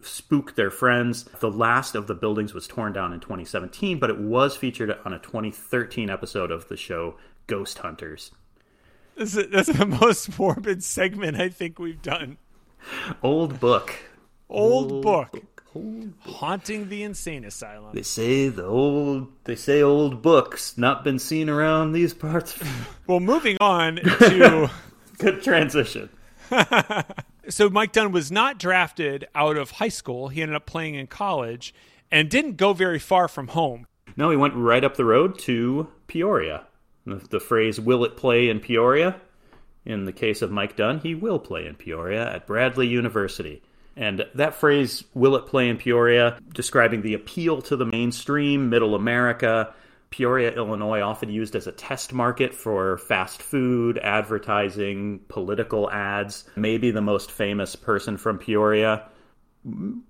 spook 0.00 0.54
their 0.54 0.70
friends. 0.70 1.24
The 1.40 1.50
last 1.50 1.94
of 1.94 2.06
the 2.06 2.14
buildings 2.14 2.54
was 2.54 2.66
torn 2.66 2.92
down 2.92 3.12
in 3.12 3.20
2017, 3.20 3.98
but 3.98 4.10
it 4.10 4.18
was 4.18 4.56
featured 4.56 4.96
on 5.04 5.12
a 5.12 5.18
2013 5.18 6.10
episode 6.10 6.50
of 6.50 6.68
the 6.68 6.76
show 6.76 7.16
Ghost 7.46 7.78
Hunters. 7.78 8.30
This 9.16 9.36
is, 9.36 9.50
that's 9.50 9.68
the 9.68 9.86
most 10.00 10.38
morbid 10.38 10.82
segment 10.82 11.40
I 11.40 11.48
think 11.48 11.78
we've 11.78 12.02
done. 12.02 12.38
Old 13.22 13.60
book. 13.60 13.94
Old, 14.48 14.92
old 14.92 15.02
book. 15.02 15.53
Book 15.74 16.08
haunting 16.20 16.88
the 16.88 17.02
insane 17.02 17.44
asylum. 17.44 17.94
They 17.94 18.02
say 18.02 18.48
the 18.48 18.64
old 18.64 19.28
they 19.44 19.56
say 19.56 19.82
old 19.82 20.22
books 20.22 20.78
not 20.78 21.04
been 21.04 21.18
seen 21.18 21.48
around 21.48 21.92
these 21.92 22.14
parts. 22.14 22.58
well, 23.06 23.20
moving 23.20 23.56
on 23.60 23.96
to 24.18 24.70
good 25.18 25.42
transition. 25.42 26.08
so 27.48 27.68
Mike 27.70 27.92
Dunn 27.92 28.12
was 28.12 28.30
not 28.30 28.58
drafted 28.58 29.26
out 29.34 29.56
of 29.56 29.72
high 29.72 29.88
school. 29.88 30.28
He 30.28 30.42
ended 30.42 30.56
up 30.56 30.66
playing 30.66 30.94
in 30.94 31.06
college 31.06 31.74
and 32.10 32.28
didn't 32.30 32.56
go 32.56 32.72
very 32.72 32.98
far 32.98 33.28
from 33.28 33.48
home. 33.48 33.86
No, 34.16 34.30
he 34.30 34.36
went 34.36 34.54
right 34.54 34.84
up 34.84 34.96
the 34.96 35.04
road 35.04 35.38
to 35.40 35.88
Peoria. 36.06 36.66
The, 37.06 37.16
the 37.16 37.40
phrase 37.40 37.80
"Will 37.80 38.04
it 38.04 38.16
play 38.16 38.48
in 38.48 38.60
Peoria?" 38.60 39.20
In 39.84 40.06
the 40.06 40.12
case 40.12 40.40
of 40.40 40.50
Mike 40.50 40.76
Dunn, 40.76 41.00
he 41.00 41.14
will 41.14 41.38
play 41.38 41.66
in 41.66 41.74
Peoria 41.74 42.32
at 42.32 42.46
Bradley 42.46 42.86
University. 42.86 43.62
And 43.96 44.24
that 44.34 44.54
phrase, 44.54 45.04
will 45.14 45.36
it 45.36 45.46
play 45.46 45.68
in 45.68 45.76
Peoria, 45.76 46.38
describing 46.52 47.02
the 47.02 47.14
appeal 47.14 47.62
to 47.62 47.76
the 47.76 47.86
mainstream, 47.86 48.68
middle 48.68 48.94
America, 48.94 49.72
Peoria, 50.10 50.52
Illinois, 50.52 51.00
often 51.00 51.28
used 51.28 51.56
as 51.56 51.66
a 51.66 51.72
test 51.72 52.12
market 52.12 52.54
for 52.54 52.98
fast 52.98 53.42
food, 53.42 53.98
advertising, 53.98 55.20
political 55.28 55.90
ads. 55.90 56.44
Maybe 56.54 56.92
the 56.92 57.00
most 57.00 57.30
famous 57.30 57.74
person 57.74 58.16
from 58.16 58.38
Peoria 58.38 59.08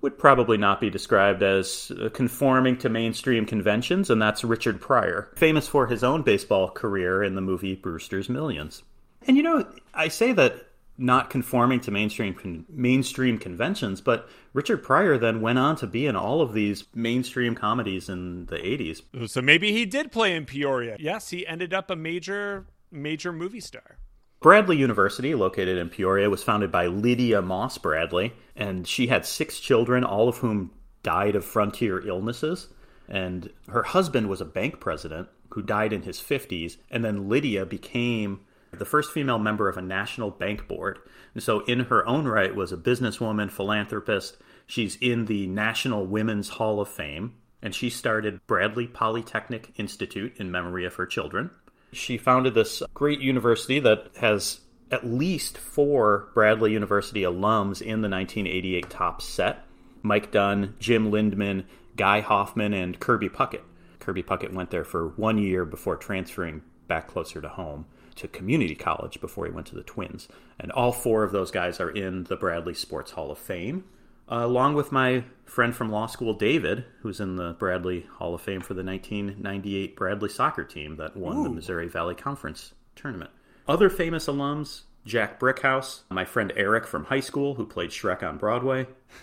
would 0.03 0.19
probably 0.19 0.59
not 0.59 0.81
be 0.81 0.91
described 0.91 1.43
as 1.43 1.91
uh, 1.93 2.09
conforming 2.11 2.77
to 2.79 2.89
mainstream 2.89 3.47
conventions, 3.47 4.11
and 4.11 4.21
that's 4.21 4.45
Richard 4.45 4.81
Pryor, 4.81 5.31
famous 5.37 5.69
for 5.69 5.87
his 5.87 6.03
own 6.03 6.23
baseball 6.23 6.69
career 6.69 7.23
in 7.23 7.35
the 7.35 7.41
movie 7.41 7.75
Brewster's 7.75 8.29
Millions. 8.29 8.83
And 9.27 9.37
you 9.37 9.43
know, 9.43 9.67
I 9.95 10.09
say 10.09 10.33
that 10.33 10.67
not 10.97 11.31
conforming 11.31 11.81
to 11.81 11.91
mainstream 11.91 12.35
con- 12.35 12.65
mainstream 12.69 13.39
conventions, 13.39 14.01
but 14.01 14.29
Richard 14.53 14.83
Pryor 14.83 15.19
then 15.19 15.41
went 15.41 15.59
on 15.59 15.77
to 15.77 15.87
be 15.87 16.07
in 16.07 16.17
all 16.17 16.41
of 16.41 16.53
these 16.53 16.85
mainstream 16.95 17.55
comedies 17.55 18.09
in 18.09 18.47
the 18.47 18.57
80s. 18.57 19.29
So 19.29 19.43
maybe 19.43 19.73
he 19.73 19.87
did 19.87 20.13
play 20.13 20.35
in 20.37 20.45
Peoria. 20.45 20.97
Yes, 21.01 21.31
he 21.31 21.47
ended 21.47 21.75
up 21.75 21.91
a 21.91 21.97
major 21.97 22.67
major 22.93 23.33
movie 23.33 23.61
star. 23.61 23.99
Bradley 24.41 24.77
University, 24.77 25.35
located 25.35 25.79
in 25.79 25.89
Peoria, 25.89 26.29
was 26.31 26.43
founded 26.43 26.71
by 26.71 26.87
Lydia 26.87 27.41
Moss 27.41 27.79
Bradley, 27.79 28.35
and 28.55 28.87
she 28.87 29.07
had 29.07 29.25
six 29.25 29.59
children, 29.59 30.05
all 30.05 30.29
of 30.29 30.37
whom 30.39 30.71
died 31.03 31.35
of 31.35 31.45
frontier 31.45 32.07
illnesses. 32.07 32.69
And 33.09 33.51
her 33.69 33.83
husband 33.83 34.29
was 34.29 34.41
a 34.41 34.47
bank 34.47 34.81
president 34.81 35.29
who 35.51 35.63
died 35.63 35.93
in 35.93 36.03
his 36.03 36.21
50s, 36.21 36.77
and 36.91 37.05
then 37.05 37.29
Lydia 37.29 37.65
became 37.65 38.41
the 38.79 38.85
first 38.85 39.13
female 39.13 39.39
member 39.39 39.69
of 39.69 39.77
a 39.77 39.83
national 39.83 40.31
bank 40.31 40.69
board. 40.69 40.99
And 41.35 41.43
so, 41.43 41.61
in 41.61 41.81
her 41.81 42.07
own 42.07 42.27
right, 42.27 42.55
was 42.55 42.73
a 42.73 42.77
businesswoman, 42.77 43.51
philanthropist. 43.51 44.37
She's 44.67 44.97
in 44.97 45.27
the 45.27 45.47
National 45.47 46.07
Women's 46.07 46.49
Hall 46.49 46.81
of 46.81 46.89
Fame, 46.89 47.35
and 47.63 47.75
she 47.75 47.91
started 47.91 48.41
Bradley 48.47 48.87
Polytechnic 48.87 49.73
Institute 49.77 50.35
in 50.37 50.51
memory 50.51 50.85
of 50.85 50.95
her 50.95 51.07
children. 51.07 51.51
She 51.93 52.19
founded 52.19 52.55
this 52.55 52.83
great 52.93 53.21
university 53.21 53.79
that 53.81 54.11
has 54.21 54.61
at 54.91 55.07
least 55.07 55.59
four 55.59 56.29
Bradley 56.35 56.73
University 56.73 57.23
alums 57.23 57.81
in 57.81 58.01
the 58.01 58.09
1988 58.09 58.91
top 58.91 59.23
set 59.23 59.65
Mike 60.03 60.31
Dunn, 60.31 60.75
Jim 60.79 61.11
Lindman, 61.11 61.65
Guy 61.97 62.21
Hoffman, 62.21 62.75
and 62.75 63.01
Kirby 63.01 63.31
Puckett. 63.31 63.63
Kirby 64.01 64.23
Puckett 64.23 64.53
went 64.53 64.71
there 64.71 64.85
for 64.85 65.09
one 65.17 65.39
year 65.39 65.65
before 65.65 65.97
transferring 65.97 66.63
back 66.87 67.09
closer 67.09 67.41
to 67.41 67.49
home 67.49 67.87
to 68.17 68.29
community 68.29 68.75
college 68.75 69.21
before 69.21 69.47
he 69.47 69.53
went 69.53 69.67
to 69.69 69.75
the 69.75 69.83
Twins. 69.83 70.29
And 70.59 70.71
all 70.73 70.93
four 70.93 71.25
of 71.25 71.33
those 71.33 71.51
guys 71.51 71.81
are 71.81 71.91
in 71.91 72.25
the 72.25 72.37
Bradley 72.37 72.75
Sports 72.75 73.13
Hall 73.13 73.31
of 73.31 73.39
Fame, 73.39 73.85
uh, 74.31 74.41
along 74.43 74.75
with 74.75 74.93
my 74.93 75.25
friend 75.45 75.75
from 75.75 75.91
law 75.91 76.07
school, 76.07 76.35
David, 76.35 76.85
who's 77.01 77.21
in 77.21 77.37
the 77.37 77.53
Bradley 77.53 78.07
Hall 78.19 78.35
of 78.35 78.41
Fame 78.41 78.61
for 78.61 78.75
the 78.75 78.85
1998 78.85 79.97
Bradley 79.97 80.29
soccer 80.29 80.65
team 80.65 80.97
that 80.97 81.17
won 81.17 81.39
Ooh. 81.39 81.43
the 81.45 81.51
Missouri 81.51 81.89
Valley 81.89 82.15
Conference 82.15 82.73
tournament. 82.97 83.31
Other 83.67 83.91
famous 83.91 84.27
alums 84.27 84.83
Jack 85.07 85.39
Brickhouse, 85.39 86.01
my 86.11 86.25
friend 86.25 86.53
Eric 86.57 86.87
from 86.87 87.05
high 87.05 87.21
school 87.21 87.55
who 87.55 87.67
played 87.67 87.91
Shrek 87.91 88.23
on 88.23 88.39
Broadway, 88.39 88.87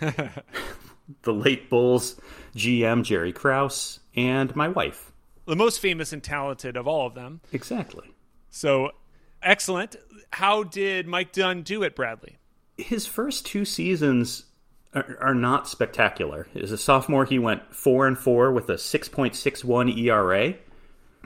the 1.22 1.32
late 1.32 1.68
Bulls 1.68 2.20
GM 2.54 3.02
Jerry 3.02 3.32
Krause, 3.32 4.00
and 4.14 4.54
my 4.54 4.68
wife. 4.68 5.12
The 5.46 5.56
most 5.56 5.80
famous 5.80 6.12
and 6.12 6.22
talented 6.22 6.76
of 6.76 6.86
all 6.86 7.06
of 7.06 7.14
them. 7.14 7.40
Exactly. 7.52 8.11
So 8.52 8.90
excellent. 9.42 9.96
How 10.30 10.62
did 10.62 11.08
Mike 11.08 11.32
Dunn 11.32 11.62
do 11.62 11.82
it, 11.82 11.96
Bradley? 11.96 12.36
His 12.76 13.06
first 13.06 13.46
two 13.46 13.64
seasons 13.64 14.44
are, 14.94 15.18
are 15.20 15.34
not 15.34 15.68
spectacular. 15.68 16.46
As 16.54 16.70
a 16.70 16.78
sophomore, 16.78 17.24
he 17.24 17.38
went 17.38 17.74
four 17.74 18.06
and 18.06 18.16
four 18.16 18.52
with 18.52 18.68
a 18.68 18.74
6.61 18.74 19.98
ERA. 19.98 20.54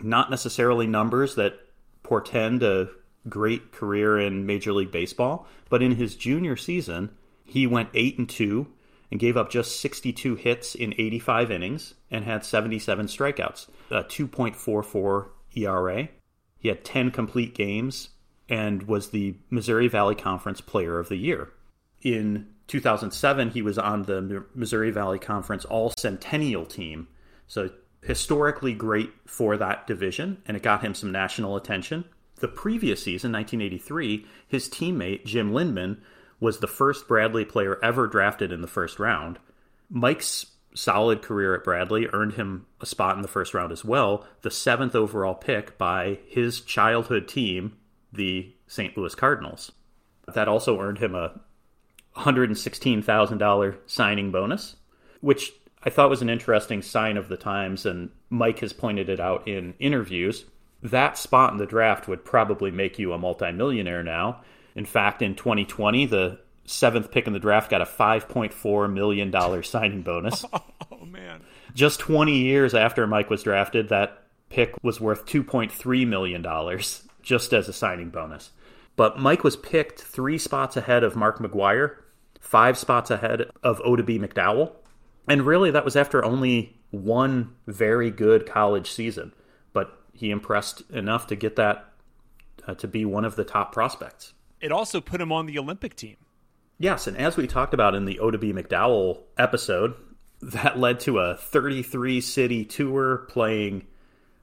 Not 0.00 0.30
necessarily 0.30 0.86
numbers 0.86 1.34
that 1.34 1.58
portend 2.04 2.62
a 2.62 2.88
great 3.28 3.72
career 3.72 4.18
in 4.18 4.46
Major 4.46 4.72
League 4.72 4.92
Baseball, 4.92 5.48
but 5.68 5.82
in 5.82 5.96
his 5.96 6.14
junior 6.14 6.56
season, 6.56 7.10
he 7.44 7.66
went 7.66 7.88
eight 7.92 8.18
and 8.18 8.28
two 8.28 8.68
and 9.10 9.18
gave 9.18 9.36
up 9.36 9.50
just 9.50 9.80
62 9.80 10.36
hits 10.36 10.76
in 10.76 10.94
85 10.96 11.50
innings 11.50 11.94
and 12.08 12.24
had 12.24 12.44
77 12.44 13.06
strikeouts, 13.06 13.66
a 13.90 14.04
2.44 14.04 15.28
ERA. 15.56 16.08
He 16.66 16.70
had 16.70 16.84
10 16.84 17.12
complete 17.12 17.54
games 17.54 18.08
and 18.48 18.82
was 18.88 19.10
the 19.10 19.36
Missouri 19.50 19.86
Valley 19.86 20.16
Conference 20.16 20.60
Player 20.60 20.98
of 20.98 21.08
the 21.08 21.14
Year. 21.14 21.52
In 22.02 22.48
2007, 22.66 23.50
he 23.50 23.62
was 23.62 23.78
on 23.78 24.02
the 24.02 24.44
Missouri 24.52 24.90
Valley 24.90 25.20
Conference 25.20 25.64
All 25.64 25.94
Centennial 25.96 26.66
team. 26.66 27.06
So, 27.46 27.70
historically 28.02 28.72
great 28.72 29.12
for 29.26 29.56
that 29.56 29.86
division, 29.86 30.42
and 30.44 30.56
it 30.56 30.64
got 30.64 30.82
him 30.82 30.92
some 30.96 31.12
national 31.12 31.54
attention. 31.54 32.04
The 32.40 32.48
previous 32.48 33.00
season, 33.00 33.30
1983, 33.30 34.26
his 34.48 34.68
teammate, 34.68 35.24
Jim 35.24 35.52
Lindman, 35.52 36.02
was 36.40 36.58
the 36.58 36.66
first 36.66 37.06
Bradley 37.06 37.44
player 37.44 37.78
ever 37.80 38.08
drafted 38.08 38.50
in 38.50 38.60
the 38.60 38.66
first 38.66 38.98
round. 38.98 39.38
Mike's 39.88 40.46
solid 40.76 41.22
career 41.22 41.54
at 41.54 41.64
Bradley 41.64 42.06
earned 42.12 42.34
him 42.34 42.66
a 42.80 42.86
spot 42.86 43.16
in 43.16 43.22
the 43.22 43.28
first 43.28 43.54
round 43.54 43.72
as 43.72 43.84
well, 43.84 44.26
the 44.42 44.50
seventh 44.50 44.94
overall 44.94 45.34
pick 45.34 45.78
by 45.78 46.18
his 46.28 46.60
childhood 46.60 47.26
team, 47.26 47.76
the 48.12 48.54
St. 48.66 48.96
Louis 48.96 49.14
Cardinals. 49.14 49.72
That 50.32 50.48
also 50.48 50.80
earned 50.80 50.98
him 50.98 51.14
a 51.14 51.40
$116,000 52.16 53.76
signing 53.86 54.30
bonus, 54.30 54.76
which 55.20 55.52
I 55.82 55.90
thought 55.90 56.10
was 56.10 56.22
an 56.22 56.30
interesting 56.30 56.82
sign 56.82 57.16
of 57.16 57.28
the 57.28 57.36
times, 57.36 57.86
and 57.86 58.10
Mike 58.28 58.58
has 58.58 58.72
pointed 58.72 59.08
it 59.08 59.20
out 59.20 59.46
in 59.48 59.74
interviews. 59.78 60.44
That 60.82 61.16
spot 61.16 61.52
in 61.52 61.58
the 61.58 61.66
draft 61.66 62.06
would 62.06 62.24
probably 62.24 62.70
make 62.70 62.98
you 62.98 63.12
a 63.12 63.18
multimillionaire 63.18 64.02
now. 64.02 64.42
In 64.74 64.84
fact, 64.84 65.22
in 65.22 65.34
2020, 65.34 66.06
the 66.06 66.38
seventh 66.66 67.10
pick 67.10 67.26
in 67.26 67.32
the 67.32 67.38
draft 67.38 67.70
got 67.70 67.80
a 67.80 67.86
$5.4 67.86 68.92
million 68.92 69.62
signing 69.62 70.02
bonus. 70.02 70.44
Oh, 70.52 71.04
man. 71.04 71.42
Just 71.74 72.00
20 72.00 72.36
years 72.36 72.74
after 72.74 73.06
Mike 73.06 73.30
was 73.30 73.42
drafted, 73.42 73.88
that 73.88 74.22
pick 74.48 74.74
was 74.82 75.00
worth 75.00 75.26
$2.3 75.26 76.06
million 76.06 76.80
just 77.22 77.52
as 77.52 77.68
a 77.68 77.72
signing 77.72 78.10
bonus. 78.10 78.50
But 78.96 79.18
Mike 79.18 79.44
was 79.44 79.56
picked 79.56 80.00
three 80.00 80.38
spots 80.38 80.76
ahead 80.76 81.04
of 81.04 81.16
Mark 81.16 81.38
McGwire, 81.38 81.96
five 82.40 82.78
spots 82.78 83.10
ahead 83.10 83.50
of 83.62 83.80
Oddibe 83.80 84.20
McDowell. 84.20 84.72
And 85.28 85.46
really, 85.46 85.70
that 85.70 85.84
was 85.84 85.96
after 85.96 86.24
only 86.24 86.78
one 86.90 87.54
very 87.66 88.10
good 88.10 88.46
college 88.46 88.90
season. 88.90 89.34
But 89.72 90.00
he 90.14 90.30
impressed 90.30 90.82
enough 90.90 91.26
to 91.26 91.36
get 91.36 91.56
that 91.56 91.92
uh, 92.66 92.74
to 92.74 92.88
be 92.88 93.04
one 93.04 93.24
of 93.24 93.36
the 93.36 93.44
top 93.44 93.72
prospects. 93.72 94.32
It 94.60 94.72
also 94.72 95.00
put 95.00 95.20
him 95.20 95.30
on 95.30 95.46
the 95.46 95.58
Olympic 95.58 95.94
team. 95.94 96.16
Yes, 96.78 97.06
and 97.06 97.16
as 97.16 97.36
we 97.36 97.46
talked 97.46 97.72
about 97.72 97.94
in 97.94 98.04
the 98.04 98.20
Oddibe 98.22 98.52
McDowell 98.52 99.22
episode, 99.38 99.94
that 100.42 100.78
led 100.78 101.00
to 101.00 101.18
a 101.18 101.36
33 101.36 102.20
city 102.20 102.64
tour 102.66 103.26
playing 103.28 103.86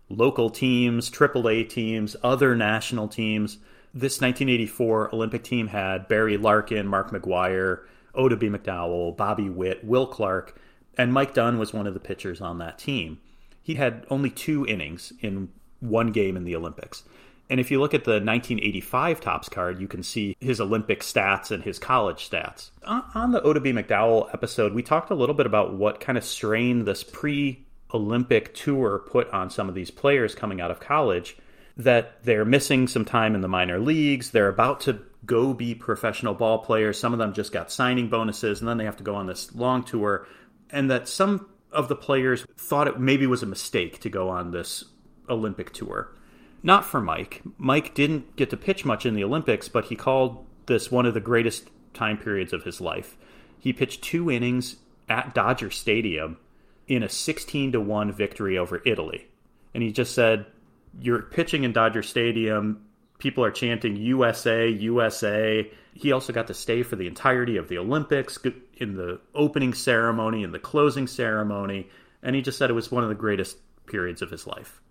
local 0.10 0.50
teams, 0.50 1.12
AAA 1.12 1.70
teams, 1.70 2.16
other 2.24 2.56
national 2.56 3.08
teams. 3.08 3.58
This 3.94 4.20
1984 4.20 5.14
Olympic 5.14 5.44
team 5.44 5.68
had 5.68 6.08
Barry 6.08 6.38
Larkin, 6.38 6.88
Mark 6.88 7.12
McGwire, 7.12 7.84
Oddibe 8.16 8.50
McDowell, 8.50 9.16
Bobby 9.16 9.50
Witt, 9.50 9.84
Will 9.84 10.08
Clark, 10.08 10.60
and 10.98 11.14
Mike 11.14 11.36
Dunn 11.36 11.60
was 11.60 11.74
one 11.74 11.86
of 11.86 11.94
the 11.94 12.00
pitchers 12.00 12.42
on 12.42 12.58
that 12.58 12.80
team. 12.80 13.20
He 13.62 13.76
had 13.76 14.06
only 14.10 14.32
two 14.32 14.66
innings 14.66 15.14
in 15.20 15.50
one 15.80 16.12
game 16.12 16.36
in 16.36 16.44
the 16.44 16.56
Olympics. 16.56 17.04
And 17.50 17.60
if 17.60 17.70
you 17.70 17.80
look 17.80 17.94
at 17.94 18.06
the 18.06 18.14
1985 18.14 19.22
Topps 19.22 19.50
card, 19.50 19.80
you 19.80 19.88
can 19.88 20.02
see 20.02 20.36
his 20.40 20.62
Olympic 20.62 21.02
stats 21.02 21.52
and 21.52 21.64
his 21.64 21.78
college 21.78 22.30
stats. 22.30 22.72
On 22.86 23.32
the 23.32 23.42
Oddibe 23.42 23.74
McDowell 23.74 24.34
episode, 24.34 24.74
we 24.74 24.82
talked 24.82 25.12
a 25.12 25.16
little 25.16 25.36
bit 25.36 25.46
about 25.46 25.74
what 25.74 26.00
kind 26.00 26.18
of 26.18 26.24
strain 26.24 26.86
this 26.86 27.04
pre 27.04 27.66
Olympic 27.94 28.54
tour 28.54 29.00
put 29.00 29.30
on 29.32 29.50
some 29.50 29.70
of 29.70 29.76
these 29.76 29.92
players 29.92 30.36
coming 30.36 30.62
out 30.62 30.72
of 30.72 30.80
college. 30.80 31.38
That 31.76 32.24
they're 32.24 32.46
missing 32.46 32.88
some 32.88 33.04
time 33.04 33.36
in 33.36 33.42
the 33.42 33.48
minor 33.48 33.80
leagues. 33.80 34.32
They're 34.32 34.48
about 34.48 34.82
to 34.82 35.00
go 35.26 35.54
be 35.54 35.74
professional 35.74 36.36
ball 36.36 36.60
players. 36.60 37.00
Some 37.00 37.14
of 37.14 37.20
them 37.20 37.34
just 37.34 37.52
got 37.52 37.72
signing 37.72 38.10
bonuses, 38.10 38.62
and 38.62 38.70
then 38.70 38.78
they 38.78 38.86
have 38.86 38.98
to 38.98 39.04
go 39.04 39.16
on 39.16 39.26
this 39.26 39.54
long 39.56 39.84
tour. 39.84 40.28
And 40.70 40.92
that 40.92 41.08
some 41.08 41.50
of 41.72 41.88
the 41.88 41.96
players 41.96 42.46
thought 42.58 42.88
it 42.88 43.00
maybe 43.00 43.26
was 43.26 43.42
a 43.42 43.48
mistake 43.48 44.00
to 44.02 44.10
go 44.10 44.30
on 44.30 44.52
this 44.52 44.86
Olympic 45.30 45.74
tour 45.74 46.14
not 46.64 46.86
for 46.86 47.02
Mike. 47.02 47.42
Mike 47.58 47.94
didn't 47.94 48.36
get 48.38 48.50
to 48.50 48.58
pitch 48.58 48.86
much 48.86 49.06
in 49.06 49.14
the 49.14 49.24
Olympics, 49.24 49.68
but 49.68 49.86
he 49.86 49.96
called 49.96 50.46
this 50.66 50.90
one 50.90 51.06
of 51.06 51.14
the 51.14 51.20
greatest 51.20 51.70
time 51.94 52.18
periods 52.18 52.54
of 52.54 52.64
his 52.64 52.80
life. 52.80 53.18
He 53.60 53.74
pitched 53.74 54.02
two 54.02 54.32
innings 54.32 54.78
at 55.10 55.34
Dodger 55.34 55.70
Stadium 55.70 56.38
in 56.88 57.04
a 57.04 57.10
16 57.10 57.74
to 57.74 57.82
1 57.82 58.12
victory 58.14 58.58
over 58.58 58.82
Italy. 58.86 59.28
And 59.74 59.84
he 59.84 59.92
just 59.92 60.16
said, 60.16 60.46
You're 61.00 61.22
pitching 61.22 61.64
in 61.64 61.74
Dodger 61.74 62.04
Stadium. 62.04 62.86
People 63.20 63.44
are 63.44 63.52
chanting 63.52 63.96
USA, 63.96 64.70
USA. 64.70 65.70
He 65.94 66.12
also 66.12 66.34
got 66.34 66.48
to 66.48 66.54
stay 66.54 66.84
for 66.84 66.96
the 66.96 67.08
entirety 67.08 67.58
of 67.58 67.68
the 67.68 67.78
Olympics 67.78 68.38
in 68.78 68.96
the 68.96 69.20
opening 69.36 69.74
ceremony 69.74 70.44
and 70.44 70.54
the 70.54 70.60
closing 70.60 71.08
ceremony. 71.08 71.90
And 72.22 72.36
he 72.36 72.42
just 72.42 72.58
said 72.58 72.70
it 72.70 72.74
was 72.74 72.92
one 72.92 73.04
of 73.04 73.10
the 73.10 73.16
greatest 73.16 73.58
periods 73.86 74.22
of 74.22 74.32
his 74.32 74.48
life. 74.48 74.82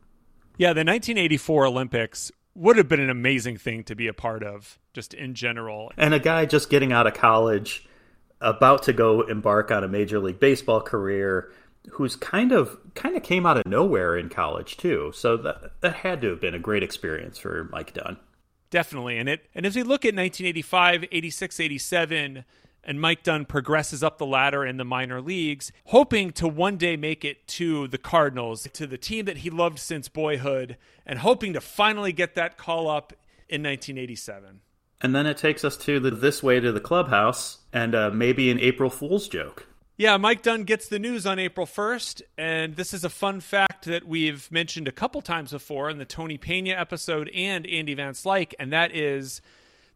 Yeah, 0.56 0.68
the 0.68 0.80
1984 0.80 1.66
Olympics 1.66 2.32
would 2.54 2.76
have 2.76 2.88
been 2.88 3.00
an 3.00 3.10
amazing 3.10 3.56
thing 3.56 3.84
to 3.84 3.94
be 3.94 4.06
a 4.06 4.12
part 4.12 4.42
of, 4.42 4.78
just 4.92 5.14
in 5.14 5.34
general. 5.34 5.92
And 5.96 6.12
a 6.14 6.18
guy 6.18 6.44
just 6.44 6.70
getting 6.70 6.92
out 6.92 7.06
of 7.06 7.14
college, 7.14 7.86
about 8.40 8.82
to 8.84 8.92
go 8.92 9.22
embark 9.22 9.70
on 9.70 9.84
a 9.84 9.88
Major 9.88 10.18
League 10.18 10.40
Baseball 10.40 10.80
career, 10.80 11.50
who's 11.90 12.16
kind 12.16 12.52
of 12.52 12.78
kind 12.94 13.16
of 13.16 13.22
came 13.22 13.46
out 13.46 13.56
of 13.56 13.66
nowhere 13.66 14.16
in 14.16 14.28
college 14.28 14.76
too. 14.76 15.12
So 15.14 15.36
that 15.38 15.80
that 15.80 15.94
had 15.96 16.20
to 16.22 16.28
have 16.30 16.40
been 16.40 16.54
a 16.54 16.58
great 16.58 16.82
experience 16.82 17.38
for 17.38 17.68
Mike 17.72 17.94
Dunn. 17.94 18.18
Definitely. 18.70 19.18
And 19.18 19.28
it 19.28 19.46
and 19.54 19.66
as 19.66 19.76
we 19.76 19.82
look 19.82 20.04
at 20.04 20.14
1985, 20.14 21.06
86, 21.10 21.60
87, 21.60 22.44
and 22.84 23.00
Mike 23.00 23.22
Dunn 23.22 23.44
progresses 23.44 24.02
up 24.02 24.18
the 24.18 24.26
ladder 24.26 24.64
in 24.64 24.76
the 24.76 24.84
minor 24.84 25.20
leagues, 25.20 25.72
hoping 25.86 26.32
to 26.32 26.48
one 26.48 26.76
day 26.76 26.96
make 26.96 27.24
it 27.24 27.46
to 27.48 27.88
the 27.88 27.98
Cardinals, 27.98 28.68
to 28.72 28.86
the 28.86 28.98
team 28.98 29.24
that 29.26 29.38
he 29.38 29.50
loved 29.50 29.78
since 29.78 30.08
boyhood, 30.08 30.76
and 31.06 31.20
hoping 31.20 31.52
to 31.52 31.60
finally 31.60 32.12
get 32.12 32.34
that 32.34 32.56
call 32.56 32.88
up 32.88 33.12
in 33.48 33.62
1987. 33.62 34.60
And 35.00 35.14
then 35.14 35.26
it 35.26 35.36
takes 35.36 35.64
us 35.64 35.76
to 35.78 35.98
the 35.98 36.10
this 36.10 36.42
way 36.42 36.60
to 36.60 36.72
the 36.72 36.80
clubhouse 36.80 37.58
and 37.72 37.94
uh, 37.94 38.10
maybe 38.10 38.50
an 38.50 38.60
April 38.60 38.88
Fool's 38.88 39.28
joke. 39.28 39.66
Yeah, 39.96 40.16
Mike 40.16 40.42
Dunn 40.42 40.64
gets 40.64 40.88
the 40.88 40.98
news 40.98 41.26
on 41.26 41.38
April 41.38 41.66
1st, 41.66 42.22
and 42.38 42.76
this 42.76 42.94
is 42.94 43.04
a 43.04 43.10
fun 43.10 43.40
fact 43.40 43.84
that 43.84 44.06
we've 44.06 44.50
mentioned 44.50 44.88
a 44.88 44.92
couple 44.92 45.20
times 45.20 45.52
before 45.52 45.90
in 45.90 45.98
the 45.98 46.04
Tony 46.04 46.38
Pena 46.38 46.70
episode 46.70 47.30
and 47.34 47.66
Andy 47.66 47.94
Van 47.94 48.14
Slyke, 48.14 48.54
and 48.58 48.72
that 48.72 48.96
is 48.96 49.42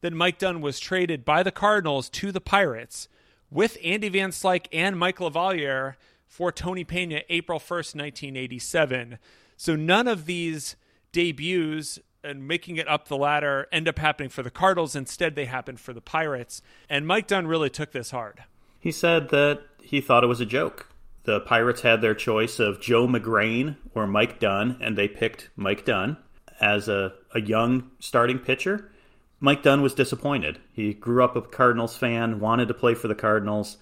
that 0.01 0.13
Mike 0.13 0.39
Dunn 0.39 0.61
was 0.61 0.79
traded 0.79 1.25
by 1.25 1.43
the 1.43 1.53
Cardinals 1.53 2.09
to 2.11 2.33
the 2.33 2.41
Pirates 2.41 3.09
with 3.51 3.79
Andy 3.83 4.09
Van 4.09 4.31
Slyke 4.31 4.67
and 4.73 4.99
Mike 4.99 5.19
LaValliere 5.19 5.95
for 6.27 6.51
Tony 6.53 6.85
Pena 6.85 7.23
April 7.29 7.59
1st, 7.59 7.95
1987. 7.95 9.19
So 9.57 9.77
none 9.77 10.09
of 10.09 10.27
these 10.27 10.77
debuts 11.13 11.99
and 12.23 12.47
making 12.47 12.77
it 12.77 12.89
up 12.89 13.09
the 13.09 13.17
ladder 13.17 13.69
end 13.71 13.89
up 13.89 13.99
happening 13.99 14.29
for 14.29 14.43
the 14.43 14.51
Cardinals. 14.51 14.97
Instead, 14.97 15.35
they 15.35 15.45
happen 15.45 15.77
for 15.77 15.93
the 15.93 16.01
Pirates. 16.01 16.61
And 16.89 17.07
Mike 17.07 17.29
Dunn 17.29 17.47
really 17.47 17.71
took 17.71 17.93
this 17.93 18.11
hard. 18.11 18.45
He 18.81 18.93
said 18.93 19.31
that 19.31 19.63
he 19.83 20.01
thought 20.01 20.25
it 20.25 20.29
was 20.29 20.41
a 20.41 20.47
joke. 20.47 20.89
The 21.25 21.41
Pirates 21.41 21.81
had 21.81 22.03
their 22.03 22.15
choice 22.15 22.59
of 22.59 22.81
Joe 22.81 23.07
Magrane 23.07 23.77
or 23.95 24.07
Mike 24.07 24.39
Dunn, 24.39 24.77
and 24.81 24.97
they 24.97 25.09
picked 25.09 25.51
Mike 25.57 25.85
Dunn 25.85 26.19
as 26.61 26.89
a, 26.89 27.15
a 27.35 27.41
young 27.41 27.91
starting 27.99 28.39
pitcher. 28.39 28.91
Mike 29.39 29.63
Dunn 29.63 29.83
was 29.83 29.95
disappointed. 29.95 30.59
He 30.73 30.95
grew 30.95 31.23
up 31.23 31.37
a 31.37 31.43
Cardinals 31.43 31.97
fan, 31.97 32.41
wanted 32.41 32.69
to 32.69 32.75
play 32.75 32.95
for 32.95 33.09
the 33.09 33.15
Cardinals. 33.15 33.77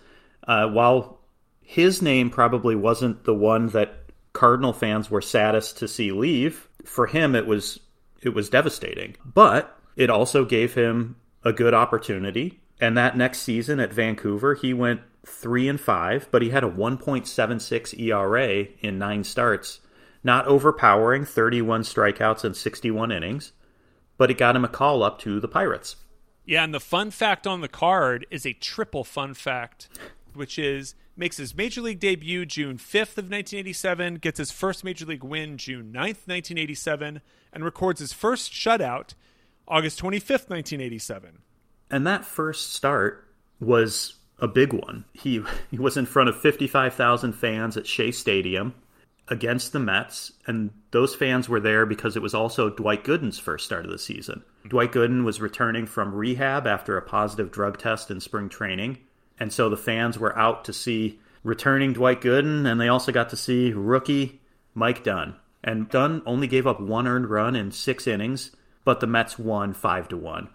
Uh, 0.47 0.67
while 0.69 1.21
his 1.61 2.03
name 2.03 2.31
probably 2.31 2.75
wasn't 2.75 3.25
the 3.25 3.35
one 3.35 3.69
that 3.69 4.11
Cardinal 4.33 4.73
fans 4.73 5.11
were 5.11 5.23
saddest 5.23 5.79
to 5.79 5.89
see 5.89 6.11
leave, 6.11 6.69
for 6.85 7.07
him 7.07 7.35
it 7.35 7.47
was 7.47 7.81
it 8.21 8.35
was 8.35 8.49
devastating. 8.49 9.17
But 9.25 9.79
it 9.97 10.11
also 10.11 10.45
gave 10.45 10.75
him 10.75 11.17
a 11.45 11.53
good 11.53 11.75
opportunity. 11.75 12.61
And 12.81 12.97
that 12.97 13.17
next 13.17 13.41
season 13.41 13.79
at 13.79 13.93
Vancouver, 13.93 14.55
he 14.55 14.75
went 14.75 15.03
three 15.25 15.69
and 15.69 15.81
five, 15.81 16.27
but 16.31 16.43
he 16.43 16.51
had 16.51 16.65
a 16.65 16.71
1.76 16.71 18.01
ERA 18.01 18.67
in 18.81 18.99
nine 18.99 19.25
starts, 19.25 19.81
not 20.25 20.47
overpowering 20.47 21.25
31 21.25 21.83
strikeouts 21.83 22.45
and 22.45 22.57
61 22.57 23.13
innings 23.13 23.53
but 24.17 24.31
it 24.31 24.39
got 24.39 24.57
him 24.57 24.65
a 24.65 24.69
call 24.69 25.03
up 25.03 25.19
to 25.21 25.41
the 25.41 25.49
Pirates. 25.49 25.97
Yeah, 26.45 26.65
and 26.65 26.75
the 26.75 26.81
fun 26.81 27.11
fact 27.11 27.47
on 27.47 27.61
the 27.61 27.69
card 27.69 28.27
is 28.31 28.45
a 28.45 28.53
triple 28.53 29.05
fun 29.05 29.35
fact, 29.35 29.89
which 30.35 30.59
is 30.59 30.95
makes 31.17 31.37
his 31.37 31.55
major 31.55 31.81
league 31.81 32.01
debut 32.01 32.45
June 32.45 32.77
5th 32.77 33.17
of 33.17 33.31
1987, 33.31 34.17
gets 34.17 34.39
his 34.39 34.51
first 34.51 34.85
major 34.85 35.07
league 35.07 35.25
win 35.25 35.57
June 35.57 35.93
9th, 35.93 36.27
1987, 36.27 37.21
and 37.53 37.65
records 37.65 38.01
his 38.01 38.13
first 38.13 38.53
shutout 38.53 39.15
August 39.67 40.01
25th, 40.01 40.51
1987. 40.51 41.39
And 41.91 42.07
that 42.07 42.25
first 42.25 42.75
start 42.75 43.29
was 43.61 44.15
a 44.39 44.49
big 44.49 44.73
one. 44.73 45.05
He 45.13 45.43
he 45.71 45.79
was 45.79 45.97
in 45.97 46.07
front 46.07 46.29
of 46.29 46.41
55,000 46.41 47.33
fans 47.33 47.77
at 47.77 47.87
Shea 47.87 48.11
Stadium 48.11 48.75
against 49.29 49.73
the 49.73 49.81
Mets, 49.81 50.33
and 50.47 50.71
those 50.91 51.15
fans 51.15 51.49
were 51.49 51.61
there 51.61 51.87
because 51.87 52.17
it 52.17 52.23
was 52.23 52.35
also 52.35 52.69
Dwight 52.69 53.05
Gooden's 53.05 53.39
first 53.39 53.65
start 53.65 53.85
of 53.85 53.91
the 53.91 53.99
season. 53.99 54.43
Dwight 54.69 54.93
Gooden 54.93 55.25
was 55.25 55.41
returning 55.41 55.87
from 55.87 56.15
rehab 56.15 56.67
after 56.67 56.97
a 56.97 57.03
positive 57.03 57.51
drug 57.51 57.79
test 57.79 58.11
in 58.11 58.21
spring 58.21 58.49
training, 58.49 58.99
and 59.39 59.53
so 59.53 59.69
the 59.69 59.77
fans 59.77 60.19
were 60.19 60.37
out 60.39 60.65
to 60.67 60.73
see 60.73 61.19
returning 61.43 61.93
Dwight 61.93 62.21
Gooden, 62.21 62.67
and 62.67 62.81
they 62.81 62.89
also 62.89 63.13
got 63.13 63.31
to 63.31 63.37
see 63.37 63.73
rookie 63.73 64.41
Mike 64.75 65.05
Dunn. 65.05 65.37
And 65.63 65.89
Dunn 65.89 66.23
only 66.27 66.47
gave 66.47 66.67
up 66.67 66.81
one 66.81 67.07
earned 67.07 67.31
run 67.31 67.57
in 67.57 67.73
six 67.73 68.07
innings, 68.07 68.51
but 68.85 69.01
the 69.01 69.07
Mets 69.07 69.39
won 69.39 69.73
five 69.73 70.09
to 70.09 70.17
one. 70.17 70.49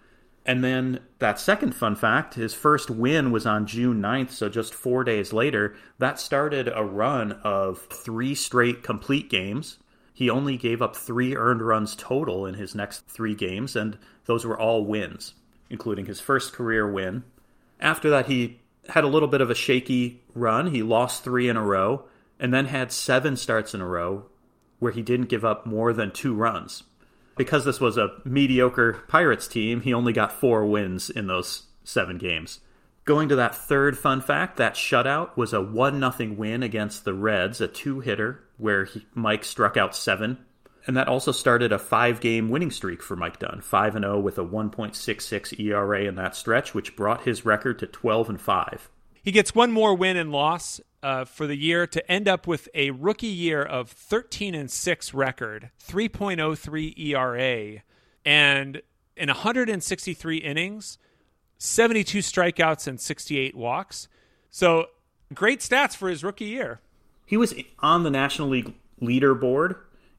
And 0.46 0.64
then 0.64 1.00
that 1.18 1.38
second 1.38 1.74
fun 1.74 1.96
fact, 1.96 2.34
his 2.34 2.54
first 2.54 2.90
win 2.90 3.30
was 3.30 3.46
on 3.46 3.66
June 3.66 4.00
9th, 4.00 4.30
so 4.30 4.48
just 4.48 4.74
four 4.74 5.04
days 5.04 5.32
later. 5.32 5.76
That 5.98 6.18
started 6.18 6.70
a 6.74 6.84
run 6.84 7.32
of 7.44 7.86
three 7.90 8.34
straight 8.34 8.82
complete 8.82 9.28
games. 9.28 9.78
He 10.14 10.30
only 10.30 10.56
gave 10.56 10.80
up 10.80 10.96
three 10.96 11.36
earned 11.36 11.62
runs 11.62 11.94
total 11.94 12.46
in 12.46 12.54
his 12.54 12.74
next 12.74 13.06
three 13.06 13.34
games, 13.34 13.76
and 13.76 13.98
those 14.24 14.46
were 14.46 14.58
all 14.58 14.84
wins, 14.84 15.34
including 15.68 16.06
his 16.06 16.20
first 16.20 16.52
career 16.52 16.90
win. 16.90 17.24
After 17.78 18.08
that, 18.10 18.26
he 18.26 18.60
had 18.88 19.04
a 19.04 19.08
little 19.08 19.28
bit 19.28 19.40
of 19.40 19.50
a 19.50 19.54
shaky 19.54 20.22
run. 20.34 20.68
He 20.68 20.82
lost 20.82 21.22
three 21.22 21.48
in 21.48 21.56
a 21.56 21.64
row, 21.64 22.04
and 22.38 22.52
then 22.52 22.66
had 22.66 22.92
seven 22.92 23.36
starts 23.36 23.74
in 23.74 23.80
a 23.80 23.86
row 23.86 24.24
where 24.78 24.92
he 24.92 25.02
didn't 25.02 25.28
give 25.28 25.44
up 25.44 25.66
more 25.66 25.92
than 25.92 26.10
two 26.10 26.34
runs 26.34 26.84
because 27.40 27.64
this 27.64 27.80
was 27.80 27.96
a 27.96 28.12
mediocre 28.22 29.02
Pirates 29.08 29.48
team, 29.48 29.80
he 29.80 29.94
only 29.94 30.12
got 30.12 30.30
four 30.30 30.66
wins 30.66 31.08
in 31.08 31.26
those 31.26 31.62
seven 31.82 32.18
games. 32.18 32.60
Going 33.06 33.30
to 33.30 33.36
that 33.36 33.54
third 33.54 33.96
fun 33.96 34.20
fact, 34.20 34.58
that 34.58 34.74
shutout 34.74 35.38
was 35.38 35.54
a 35.54 35.62
1 35.62 36.12
0 36.12 36.34
win 36.34 36.62
against 36.62 37.06
the 37.06 37.14
Reds, 37.14 37.62
a 37.62 37.66
two 37.66 38.00
hitter 38.00 38.44
where 38.58 38.84
he, 38.84 39.06
Mike 39.14 39.46
struck 39.46 39.78
out 39.78 39.96
seven. 39.96 40.36
And 40.86 40.94
that 40.98 41.08
also 41.08 41.32
started 41.32 41.72
a 41.72 41.78
five 41.78 42.20
game 42.20 42.50
winning 42.50 42.70
streak 42.70 43.02
for 43.02 43.16
Mike 43.16 43.38
Dunn, 43.38 43.62
5 43.62 43.94
0 43.94 44.20
with 44.20 44.36
a 44.36 44.44
1.66 44.44 45.58
ERA 45.58 46.04
in 46.04 46.16
that 46.16 46.36
stretch, 46.36 46.74
which 46.74 46.94
brought 46.94 47.24
his 47.24 47.46
record 47.46 47.78
to 47.78 47.86
12 47.86 48.28
and 48.28 48.40
5. 48.40 48.90
He 49.22 49.32
gets 49.32 49.54
one 49.54 49.72
more 49.72 49.94
win 49.94 50.16
and 50.16 50.32
loss 50.32 50.80
uh, 51.02 51.24
for 51.24 51.46
the 51.46 51.56
year 51.56 51.86
to 51.86 52.10
end 52.10 52.28
up 52.28 52.46
with 52.46 52.68
a 52.74 52.90
rookie 52.90 53.26
year 53.26 53.62
of 53.62 53.90
13 53.90 54.54
and 54.54 54.70
6 54.70 55.14
record, 55.14 55.70
3.03 55.86 56.98
ERA, 56.98 57.82
and 58.24 58.82
in 59.16 59.28
163 59.28 60.36
innings, 60.38 60.98
72 61.58 62.18
strikeouts 62.18 62.86
and 62.86 63.00
68 63.00 63.54
walks. 63.54 64.08
So 64.50 64.86
great 65.34 65.60
stats 65.60 65.94
for 65.94 66.08
his 66.08 66.24
rookie 66.24 66.46
year. 66.46 66.80
He 67.26 67.36
was 67.36 67.54
on 67.78 68.02
the 68.02 68.10
National 68.10 68.48
League 68.48 68.74
leaderboard 69.00 69.76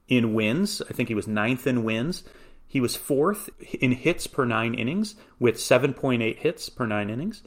in 0.08 0.34
wins. 0.34 0.80
I 0.88 0.92
think 0.92 1.08
he 1.08 1.14
was 1.14 1.26
ninth 1.26 1.66
in 1.66 1.84
wins. 1.84 2.24
He 2.66 2.80
was 2.80 2.96
fourth 2.96 3.50
in 3.80 3.92
hits 3.92 4.26
per 4.26 4.44
nine 4.44 4.74
innings 4.74 5.14
with 5.38 5.56
7.8 5.56 6.36
hits 6.38 6.68
per 6.68 6.86
nine 6.86 7.10
innings 7.10 7.42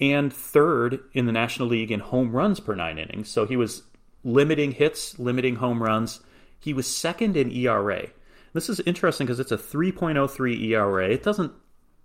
and 0.00 0.32
third 0.32 1.00
in 1.12 1.26
the 1.26 1.32
National 1.32 1.68
League 1.68 1.92
in 1.92 2.00
home 2.00 2.32
runs 2.32 2.60
per 2.60 2.74
nine 2.74 2.98
innings. 2.98 3.28
So 3.28 3.46
he 3.46 3.56
was 3.56 3.82
limiting 4.24 4.72
hits, 4.72 5.18
limiting 5.18 5.56
home 5.56 5.82
runs. 5.82 6.20
He 6.58 6.72
was 6.72 6.86
second 6.86 7.36
in 7.36 7.50
ERA. 7.50 8.08
This 8.52 8.68
is 8.68 8.80
interesting 8.80 9.26
because 9.26 9.40
it's 9.40 9.52
a 9.52 9.58
3.03 9.58 10.60
ERA. 10.70 11.08
It 11.08 11.22
doesn't 11.22 11.52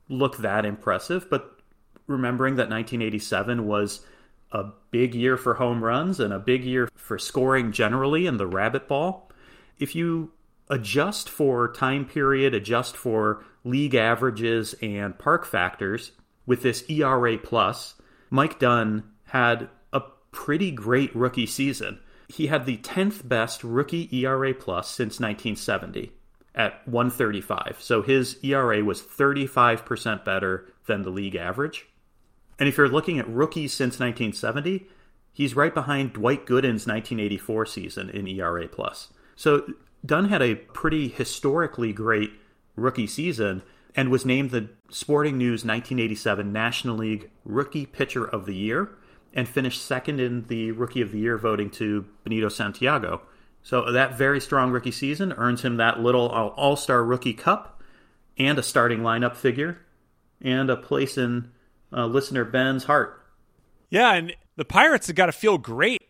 look 0.10 0.38
that 0.38 0.66
impressive, 0.66 1.30
but 1.30 1.60
remembering 2.08 2.56
that 2.56 2.70
1987 2.70 3.66
was 3.66 4.06
a 4.52 4.66
big 4.92 5.16
year 5.16 5.38
for 5.38 5.56
home 5.56 5.84
runs 5.84 6.20
and 6.20 6.32
a 6.32 6.40
big 6.40 6.64
year 6.64 6.88
for 6.96 7.18
scoring 7.18 7.72
generally 7.72 8.26
in 8.26 8.38
the 8.38 8.48
rabbit 8.48 8.88
ball, 8.88 9.30
if 9.80 9.96
you 9.96 10.32
adjust 10.70 11.30
for 11.30 11.72
time 11.72 12.06
period, 12.06 12.54
adjust 12.54 12.96
for 12.96 13.44
league 13.64 13.96
averages 13.96 14.76
and 14.82 15.18
park 15.18 15.46
factors, 15.46 16.12
with 16.46 16.62
this 16.62 16.84
ERA 16.90 17.38
plus, 17.38 17.96
Mike 18.30 18.60
Dunn 18.60 19.04
had 19.26 19.70
a 19.94 20.02
pretty 20.32 20.72
great 20.72 21.16
rookie 21.16 21.46
season. 21.46 22.00
He 22.28 22.48
had 22.48 22.66
the 22.66 22.78
10th 22.78 23.28
best 23.28 23.64
rookie 23.64 24.10
ERA 24.12 24.54
plus 24.54 24.90
since 24.90 25.20
1970 25.20 26.12
at 26.56 26.88
135. 26.88 27.78
So 27.80 28.02
his 28.02 28.38
ERA 28.44 28.84
was 28.84 29.02
35% 29.02 30.24
better 30.24 30.72
than 30.88 31.02
the 31.02 31.10
league 31.10 31.36
average. 31.36 31.88
And 32.58 32.70
if 32.70 32.78
you're 32.78 32.88
looking 32.88 33.20
at 33.20 33.28
rookies 33.28 33.74
since 33.74 34.00
1970, 34.00 34.88
he's 35.34 35.56
right 35.56 35.74
behind 35.74 36.14
Dwight 36.14 36.46
Gooden's 36.46 36.88
1984 36.88 37.66
season 37.66 38.10
in 38.10 38.28
ERA 38.28 38.68
plus. 38.68 39.10
So 39.36 39.66
Dunn 40.06 40.30
had 40.30 40.42
a 40.42 40.56
pretty 40.56 41.10
historically 41.10 41.92
great 41.92 42.32
rookie 42.76 43.08
season 43.08 43.62
and 43.96 44.10
was 44.10 44.26
named 44.26 44.52
the 44.52 44.70
Sporting 44.90 45.38
News 45.38 45.64
1987 45.64 46.52
National 46.52 46.98
League 46.98 47.30
Rookie 47.44 47.86
Pitcher 47.86 48.26
of 48.26 48.46
the 48.46 48.56
Year 48.56 48.90
and 49.34 49.48
finished 49.48 49.84
second 49.84 50.20
in 50.20 50.46
the 50.48 50.72
Rookie 50.72 51.02
of 51.02 51.12
the 51.12 51.20
Year 51.20 51.38
voting 51.38 51.70
to 51.72 52.06
Benito 52.24 52.50
Santiago, 52.50 53.22
So 53.64 53.92
that 53.92 54.18
very 54.18 54.40
strong 54.40 54.72
rookie 54.72 54.92
season 54.92 55.34
earns 55.34 55.62
him 55.62 55.78
that 55.78 56.00
little 56.00 56.30
All 56.30 56.76
Star 56.76 57.04
Rookie 57.04 57.34
Cup 57.34 57.82
and 58.38 58.58
a 58.58 58.64
starting 58.64 59.00
lineup 59.00 59.36
figure 59.36 59.80
and 60.42 60.70
a 60.70 60.78
place 60.78 61.18
in 61.18 61.52
uh, 61.92 62.06
listener 62.06 62.46
Ben's 62.46 62.86
heart. 62.86 63.22
Yeah, 63.90 64.14
and 64.14 64.36
the 64.56 64.66
Pirates 64.66 65.08
have 65.08 65.16
got 65.16 65.28
to 65.28 65.32
feel 65.32 65.58
great 65.58 66.02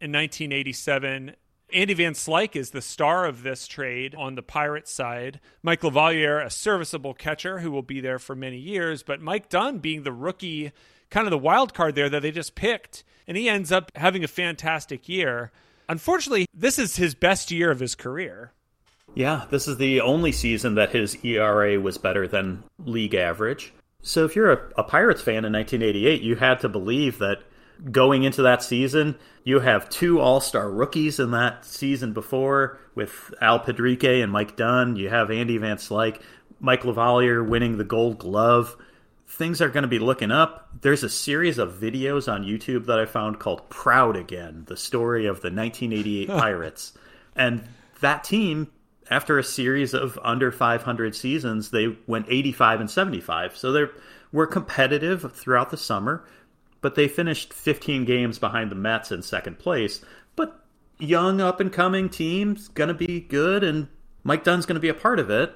in 0.00 0.12
1987. 0.12 1.34
Andy 1.74 1.94
Van 1.94 2.12
Slyke 2.12 2.54
is 2.54 2.70
the 2.70 2.80
star 2.80 3.26
of 3.26 3.42
this 3.42 3.66
trade 3.66 4.14
on 4.14 4.36
the 4.36 4.42
Pirates 4.42 4.92
side. 4.92 5.40
Mike 5.60 5.80
LaValliere, 5.82 6.44
a 6.44 6.48
serviceable 6.48 7.14
catcher 7.14 7.58
who 7.58 7.72
will 7.72 7.82
be 7.82 8.00
there 8.00 8.20
for 8.20 8.36
many 8.36 8.58
years, 8.58 9.02
but 9.02 9.20
Mike 9.20 9.48
Dunn 9.48 9.78
being 9.78 10.04
the 10.04 10.12
rookie, 10.12 10.70
kind 11.10 11.26
of 11.26 11.32
the 11.32 11.38
wild 11.38 11.74
card 11.74 11.96
there 11.96 12.08
that 12.08 12.22
they 12.22 12.30
just 12.30 12.54
picked, 12.54 13.02
and 13.26 13.36
he 13.36 13.48
ends 13.48 13.72
up 13.72 13.90
having 13.96 14.22
a 14.22 14.28
fantastic 14.28 15.08
year. 15.08 15.50
Unfortunately, 15.88 16.46
this 16.54 16.78
is 16.78 16.94
his 16.94 17.16
best 17.16 17.50
year 17.50 17.72
of 17.72 17.80
his 17.80 17.96
career. 17.96 18.52
Yeah, 19.14 19.46
this 19.50 19.66
is 19.66 19.76
the 19.76 20.00
only 20.00 20.30
season 20.30 20.76
that 20.76 20.92
his 20.92 21.16
ERA 21.24 21.80
was 21.80 21.98
better 21.98 22.28
than 22.28 22.62
league 22.84 23.14
average. 23.14 23.72
So 24.02 24.24
if 24.24 24.36
you're 24.36 24.52
a, 24.52 24.70
a 24.78 24.84
Pirates 24.84 25.22
fan 25.22 25.44
in 25.44 25.52
1988, 25.52 26.22
you 26.22 26.36
had 26.36 26.60
to 26.60 26.68
believe 26.68 27.18
that 27.18 27.42
going 27.90 28.24
into 28.24 28.42
that 28.42 28.62
season, 28.62 29.16
you 29.42 29.60
have 29.60 29.88
two 29.88 30.20
All 30.20 30.40
Star 30.40 30.70
rookies 30.70 31.20
in 31.20 31.32
that 31.32 31.64
season 31.64 32.12
before 32.12 32.78
with 32.94 33.32
Al 33.40 33.60
Pedrique 33.60 34.22
and 34.22 34.32
Mike 34.32 34.56
Dunn. 34.56 34.96
You 34.96 35.08
have 35.08 35.30
Andy 35.30 35.58
Van 35.58 35.76
Slyke, 35.76 36.20
Mike 36.60 36.82
LaValliere 36.82 37.46
winning 37.46 37.78
the 37.78 37.84
Gold 37.84 38.18
Glove. 38.18 38.76
Things 39.26 39.60
are 39.60 39.68
going 39.68 39.82
to 39.82 39.88
be 39.88 39.98
looking 39.98 40.30
up. 40.30 40.68
There's 40.80 41.02
a 41.02 41.08
series 41.08 41.58
of 41.58 41.74
videos 41.74 42.32
on 42.32 42.44
YouTube 42.44 42.86
that 42.86 43.00
I 43.00 43.06
found 43.06 43.40
called 43.40 43.68
Proud 43.68 44.16
Again, 44.16 44.64
the 44.66 44.76
story 44.76 45.26
of 45.26 45.40
the 45.40 45.50
1988 45.50 46.28
Pirates. 46.28 46.92
And 47.34 47.66
that 48.00 48.22
team 48.22 48.70
after 49.10 49.38
a 49.38 49.44
series 49.44 49.94
of 49.94 50.18
under 50.22 50.50
500 50.50 51.14
seasons, 51.14 51.70
they 51.70 51.96
went 52.06 52.26
85 52.28 52.80
and 52.80 52.90
75. 52.90 53.56
So 53.56 53.72
they 53.72 53.84
were 54.32 54.46
competitive 54.46 55.32
throughout 55.32 55.70
the 55.70 55.76
summer, 55.76 56.24
but 56.84 56.96
they 56.96 57.08
finished 57.08 57.54
15 57.54 58.04
games 58.04 58.38
behind 58.38 58.70
the 58.70 58.74
Mets 58.74 59.10
in 59.10 59.22
second 59.22 59.58
place. 59.58 60.04
But 60.36 60.62
young, 60.98 61.40
up 61.40 61.58
and 61.58 61.72
coming 61.72 62.10
team's 62.10 62.68
going 62.68 62.88
to 62.88 62.94
be 62.94 63.20
good, 63.20 63.64
and 63.64 63.88
Mike 64.22 64.44
Dunn's 64.44 64.66
going 64.66 64.74
to 64.74 64.80
be 64.80 64.90
a 64.90 64.94
part 64.94 65.18
of 65.18 65.30
it. 65.30 65.54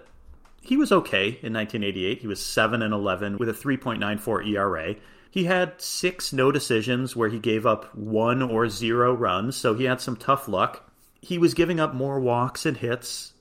He 0.63 0.79
was 0.79 0.91
okay 0.91 1.27
in 1.43 1.53
1988. 1.53 2.23
He 2.23 2.27
was 2.27 2.43
7 2.43 2.81
and 2.81 2.95
11 2.95 3.37
with 3.37 3.51
a 3.51 3.53
3.94 3.53 4.49
ERA. 4.49 4.95
He 5.31 5.45
had 5.45 5.79
six 5.83 6.33
no 6.33 6.51
decisions 6.51 7.15
where 7.15 7.29
he 7.29 7.39
gave 7.39 7.67
up 7.67 7.95
one 7.95 8.41
or 8.41 8.71
zero 8.71 9.13
runs, 9.13 9.55
so 9.55 9.75
he 9.75 9.85
had 9.85 10.01
some 10.01 10.17
tough 10.17 10.49
luck. 10.49 10.91
He 11.21 11.37
was 11.37 11.53
giving 11.53 11.79
up 11.79 11.93
more 11.93 12.19
walks 12.19 12.65
and 12.65 12.79
hits 12.79 13.35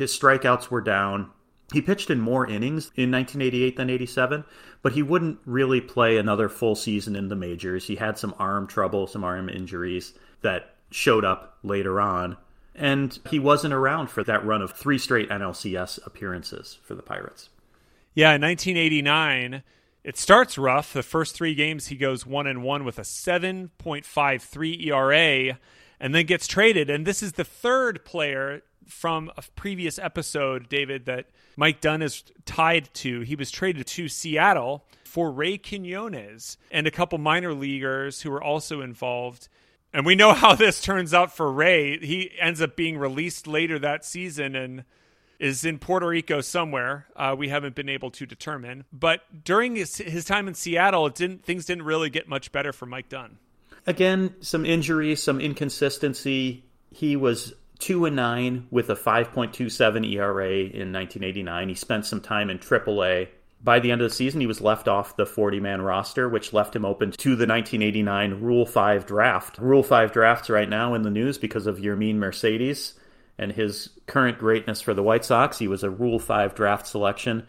his 0.00 0.18
strikeouts 0.18 0.68
were 0.68 0.80
down. 0.82 1.30
He 1.72 1.82
pitched 1.82 2.10
in 2.10 2.20
more 2.20 2.46
innings 2.46 2.90
in 2.96 3.10
1988 3.10 3.76
than 3.76 3.90
87, 3.90 4.44
but 4.82 4.92
he 4.92 5.02
wouldn't 5.02 5.38
really 5.44 5.80
play 5.80 6.16
another 6.16 6.48
full 6.48 6.74
season 6.74 7.16
in 7.16 7.28
the 7.28 7.36
majors. 7.36 7.86
He 7.86 7.96
had 7.96 8.18
some 8.18 8.34
arm 8.38 8.66
trouble, 8.66 9.06
some 9.06 9.24
arm 9.24 9.48
injuries 9.48 10.14
that 10.42 10.74
showed 10.90 11.24
up 11.24 11.58
later 11.62 12.00
on. 12.00 12.36
And 12.74 13.18
he 13.28 13.38
wasn't 13.38 13.74
around 13.74 14.08
for 14.08 14.24
that 14.24 14.44
run 14.44 14.62
of 14.62 14.72
three 14.72 14.98
straight 14.98 15.28
NLCS 15.28 16.04
appearances 16.06 16.78
for 16.82 16.94
the 16.94 17.02
Pirates. 17.02 17.50
Yeah, 18.14 18.34
in 18.34 18.42
1989, 18.42 19.62
it 20.02 20.16
starts 20.16 20.56
rough. 20.56 20.92
The 20.92 21.02
first 21.02 21.34
three 21.34 21.54
games, 21.54 21.88
he 21.88 21.96
goes 21.96 22.24
one 22.24 22.46
and 22.46 22.62
one 22.62 22.84
with 22.84 22.98
a 22.98 23.02
7.53 23.02 24.86
ERA 24.86 25.58
and 26.00 26.14
then 26.14 26.26
gets 26.26 26.46
traded. 26.46 26.88
And 26.88 27.06
this 27.06 27.22
is 27.22 27.34
the 27.34 27.44
third 27.44 28.04
player 28.04 28.62
from 28.86 29.30
a 29.36 29.42
previous 29.56 29.98
episode, 29.98 30.68
David, 30.68 31.06
that 31.06 31.26
Mike 31.56 31.80
Dunn 31.80 32.02
is 32.02 32.24
tied 32.44 32.92
to. 32.94 33.20
He 33.20 33.36
was 33.36 33.50
traded 33.50 33.86
to 33.86 34.08
Seattle 34.08 34.84
for 35.04 35.30
Rey 35.30 35.58
Quinones 35.58 36.56
and 36.70 36.86
a 36.86 36.90
couple 36.90 37.18
minor 37.18 37.52
leaguers 37.52 38.22
who 38.22 38.30
were 38.30 38.42
also 38.42 38.80
involved. 38.80 39.48
And 39.92 40.06
we 40.06 40.14
know 40.14 40.32
how 40.34 40.54
this 40.54 40.80
turns 40.80 41.12
out 41.14 41.34
for 41.34 41.50
Rey. 41.50 41.98
He 41.98 42.30
ends 42.40 42.60
up 42.60 42.76
being 42.76 42.98
released 42.98 43.46
later 43.46 43.78
that 43.78 44.04
season 44.04 44.54
and 44.54 44.84
is 45.40 45.64
in 45.64 45.78
Puerto 45.78 46.06
Rico 46.06 46.40
somewhere. 46.42 47.06
Uh, 47.16 47.34
we 47.36 47.48
haven't 47.48 47.74
been 47.74 47.88
able 47.88 48.10
to 48.12 48.26
determine. 48.26 48.84
But 48.92 49.44
during 49.44 49.74
his, 49.74 49.96
his 49.96 50.24
time 50.24 50.46
in 50.46 50.54
Seattle, 50.54 51.06
it 51.06 51.14
didn't 51.14 51.44
things 51.44 51.64
didn't 51.64 51.84
really 51.84 52.10
get 52.10 52.28
much 52.28 52.52
better 52.52 52.72
for 52.72 52.86
Mike 52.86 53.08
Dunn. 53.08 53.38
Again, 53.86 54.34
some 54.40 54.66
injuries, 54.66 55.22
some 55.22 55.40
inconsistency. 55.40 56.64
He 56.90 57.16
was 57.16 57.54
two 57.80 58.04
and 58.04 58.14
nine 58.14 58.66
with 58.70 58.90
a 58.90 58.94
5.27 58.94 60.12
ERA 60.12 60.50
in 60.50 60.92
1989. 60.92 61.68
He 61.68 61.74
spent 61.74 62.06
some 62.06 62.20
time 62.20 62.50
in 62.50 62.58
AAA. 62.58 63.28
By 63.62 63.80
the 63.80 63.90
end 63.90 64.00
of 64.00 64.08
the 64.08 64.14
season, 64.14 64.40
he 64.40 64.46
was 64.46 64.60
left 64.60 64.88
off 64.88 65.16
the 65.16 65.26
40 65.26 65.60
man 65.60 65.82
roster, 65.82 66.28
which 66.28 66.52
left 66.52 66.74
him 66.74 66.84
open 66.84 67.10
to 67.12 67.30
the 67.30 67.46
1989 67.46 68.40
Rule 68.40 68.64
5 68.64 69.06
draft. 69.06 69.58
Rule 69.58 69.82
5 69.82 70.12
drafts 70.12 70.48
right 70.48 70.68
now 70.68 70.94
in 70.94 71.02
the 71.02 71.10
news 71.10 71.36
because 71.36 71.66
of 71.66 71.78
Yermin 71.78 72.16
Mercedes 72.16 72.94
and 73.38 73.52
his 73.52 73.90
current 74.06 74.38
greatness 74.38 74.80
for 74.80 74.94
the 74.94 75.02
White 75.02 75.24
Sox. 75.24 75.58
He 75.58 75.68
was 75.68 75.82
a 75.82 75.90
Rule 75.90 76.18
5 76.18 76.54
draft 76.54 76.86
selection. 76.86 77.46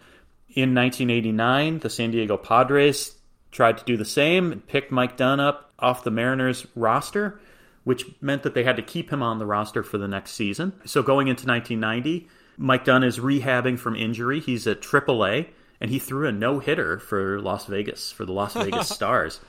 In 0.49 0.73
1989, 0.75 1.79
the 1.79 1.89
San 1.89 2.11
Diego 2.11 2.35
Padres 2.35 3.15
tried 3.51 3.77
to 3.77 3.85
do 3.85 3.95
the 3.95 4.05
same 4.05 4.51
and 4.51 4.65
picked 4.65 4.91
Mike 4.91 5.17
Dunn 5.17 5.39
up 5.39 5.73
off 5.79 6.03
the 6.03 6.11
Mariners 6.11 6.65
roster 6.75 7.39
which 7.83 8.05
meant 8.21 8.43
that 8.43 8.53
they 8.53 8.63
had 8.63 8.75
to 8.75 8.81
keep 8.81 9.11
him 9.11 9.23
on 9.23 9.39
the 9.39 9.45
roster 9.45 9.83
for 9.83 9.97
the 9.97 10.07
next 10.07 10.31
season. 10.31 10.73
So 10.85 11.01
going 11.01 11.27
into 11.27 11.47
1990, 11.47 12.27
Mike 12.57 12.85
Dunn 12.85 13.03
is 13.03 13.19
rehabbing 13.19 13.79
from 13.79 13.95
injury. 13.95 14.39
He's 14.39 14.67
at 14.67 14.81
AAA, 14.81 15.47
and 15.79 15.89
he 15.89 15.99
threw 15.99 16.27
a 16.27 16.31
no 16.31 16.59
hitter 16.59 16.99
for 16.99 17.39
Las 17.41 17.65
Vegas, 17.65 18.11
for 18.11 18.25
the 18.25 18.33
Las 18.33 18.53
Vegas 18.53 18.89
Stars. 18.95 19.41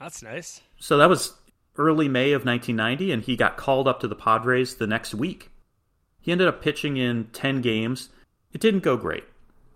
That's 0.00 0.22
nice. 0.22 0.60
So 0.78 0.96
that 0.98 1.08
was 1.08 1.34
early 1.76 2.08
May 2.08 2.32
of 2.32 2.44
1990, 2.44 3.12
and 3.12 3.22
he 3.22 3.36
got 3.36 3.56
called 3.56 3.86
up 3.86 4.00
to 4.00 4.08
the 4.08 4.16
Padres 4.16 4.76
the 4.76 4.86
next 4.86 5.14
week. 5.14 5.50
He 6.20 6.32
ended 6.32 6.48
up 6.48 6.62
pitching 6.62 6.96
in 6.96 7.26
10 7.32 7.60
games. 7.60 8.08
It 8.52 8.60
didn't 8.60 8.82
go 8.82 8.96
great. 8.96 9.24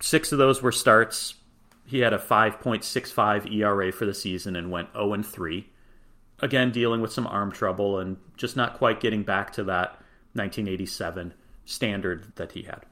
Six 0.00 0.32
of 0.32 0.38
those 0.38 0.62
were 0.62 0.72
starts. 0.72 1.34
He 1.84 2.00
had 2.00 2.12
a 2.12 2.18
5.65 2.18 3.52
ERA 3.52 3.92
for 3.92 4.06
the 4.06 4.14
season 4.14 4.56
and 4.56 4.70
went 4.70 4.92
0 4.94 5.22
3 5.22 5.68
again 6.42 6.70
dealing 6.70 7.00
with 7.00 7.12
some 7.12 7.26
arm 7.26 7.52
trouble 7.52 7.98
and 7.98 8.16
just 8.36 8.56
not 8.56 8.78
quite 8.78 9.00
getting 9.00 9.22
back 9.22 9.52
to 9.52 9.64
that 9.64 9.90
1987 10.34 11.34
standard 11.64 12.32
that 12.36 12.52
he 12.52 12.62
had. 12.62 12.86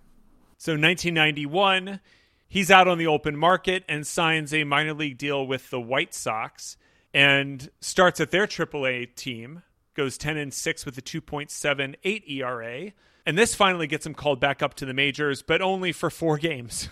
So 0.56 0.72
1991, 0.72 2.00
he's 2.48 2.70
out 2.70 2.88
on 2.88 2.98
the 2.98 3.06
open 3.06 3.36
market 3.36 3.84
and 3.88 4.06
signs 4.06 4.52
a 4.52 4.64
minor 4.64 4.94
league 4.94 5.18
deal 5.18 5.46
with 5.46 5.70
the 5.70 5.80
White 5.80 6.14
Sox 6.14 6.76
and 7.14 7.70
starts 7.80 8.20
at 8.20 8.30
their 8.30 8.46
AAA 8.46 9.14
team, 9.14 9.62
goes 9.94 10.18
10 10.18 10.36
and 10.36 10.52
6 10.52 10.84
with 10.84 10.98
a 10.98 11.02
2.78 11.02 12.30
ERA. 12.30 12.92
And 13.24 13.36
this 13.36 13.54
finally 13.54 13.86
gets 13.86 14.06
him 14.06 14.14
called 14.14 14.40
back 14.40 14.62
up 14.62 14.74
to 14.74 14.86
the 14.86 14.94
majors, 14.94 15.42
but 15.42 15.60
only 15.62 15.92
for 15.92 16.10
four 16.10 16.38
games. 16.38 16.88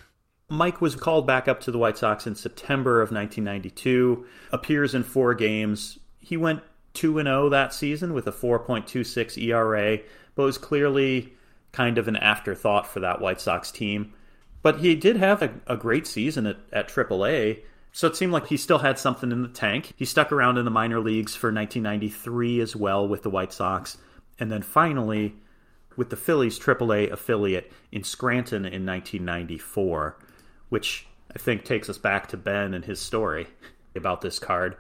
Mike 0.49 0.81
was 0.81 0.95
called 0.95 1.27
back 1.27 1.49
up 1.49 1.61
to 1.61 1.73
the 1.73 1.79
White 1.79 1.99
Sox 1.99 2.27
in 2.27 2.37
September 2.37 3.03
of 3.03 3.11
1992, 3.11 4.27
appears 4.53 4.95
in 4.95 5.03
four 5.03 5.35
games, 5.35 5.99
he 6.27 6.37
went 6.37 6.61
2 6.95 7.21
and 7.21 7.29
0 7.29 7.51
that 7.51 7.73
season 7.73 8.13
with 8.13 8.27
a 8.27 8.33
4.26 8.33 9.41
ERA, 9.41 9.99
but 10.35 10.43
was 10.43 10.59
clearly 10.59 11.33
kind 11.71 11.99
of 11.99 12.09
an 12.09 12.17
afterthought 12.17 12.85
for 12.85 12.99
that 12.99 13.21
White 13.21 13.41
Sox 13.41 13.71
team. 13.71 14.13
But 14.61 14.81
he 14.81 14.97
did 14.97 15.19
have 15.19 15.41
a, 15.41 15.55
a 15.69 15.77
great 15.77 16.05
season 16.05 16.47
at, 16.47 16.57
at 16.73 16.89
AAA, 16.89 17.63
so 17.93 18.09
it 18.09 18.17
seemed 18.17 18.33
like 18.33 18.49
he 18.49 18.57
still 18.57 18.79
had 18.79 18.99
something 18.99 19.31
in 19.31 19.43
the 19.43 19.49
tank. 19.49 19.93
He 19.95 20.05
stuck 20.05 20.33
around 20.33 20.59
in 20.59 20.65
the 20.65 20.71
minor 20.71 20.99
leagues 20.99 21.37
for 21.37 21.53
1993 21.53 22.61
as 22.61 22.75
well 22.75 23.07
with 23.07 23.23
the 23.23 23.31
White 23.31 23.53
Sox, 23.53 23.97
and 24.41 24.51
then 24.51 24.63
finally 24.63 25.37
with 25.97 26.11
the 26.11 26.17
Phillies 26.17 26.59
AAA 26.59 27.13
affiliate 27.13 27.73
in 27.93 28.03
Scranton 28.03 28.65
in 28.65 28.85
1994, 28.85 30.19
which 30.71 31.07
I 31.33 31.39
think 31.39 31.65
takes 31.65 31.89
us 31.89 31.99
back 31.99 32.27
to 32.31 32.37
Ben 32.37 32.75
and 32.75 32.85
his 32.85 32.99
story 32.99 33.47
about 33.95 34.23
this 34.23 34.41
card. 34.41 34.77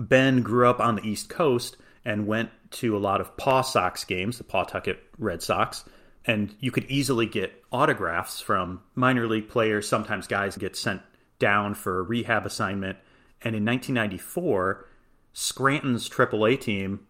Ben 0.00 0.40
grew 0.40 0.68
up 0.68 0.80
on 0.80 0.96
the 0.96 1.06
East 1.06 1.28
Coast 1.28 1.76
and 2.04 2.26
went 2.26 2.50
to 2.70 2.96
a 2.96 2.98
lot 2.98 3.20
of 3.20 3.36
Paw 3.36 3.60
Sox 3.60 4.04
games, 4.04 4.38
the 4.38 4.44
Pawtucket 4.44 4.98
Red 5.18 5.42
Sox, 5.42 5.84
and 6.24 6.54
you 6.58 6.70
could 6.70 6.84
easily 6.90 7.26
get 7.26 7.52
autographs 7.70 8.40
from 8.40 8.80
minor 8.94 9.26
league 9.26 9.48
players. 9.48 9.86
Sometimes 9.86 10.26
guys 10.26 10.56
get 10.56 10.74
sent 10.74 11.02
down 11.38 11.74
for 11.74 11.98
a 11.98 12.02
rehab 12.02 12.46
assignment. 12.46 12.98
And 13.42 13.54
in 13.54 13.64
1994, 13.64 14.86
Scranton's 15.32 16.08
AAA 16.08 16.60
team, 16.60 17.00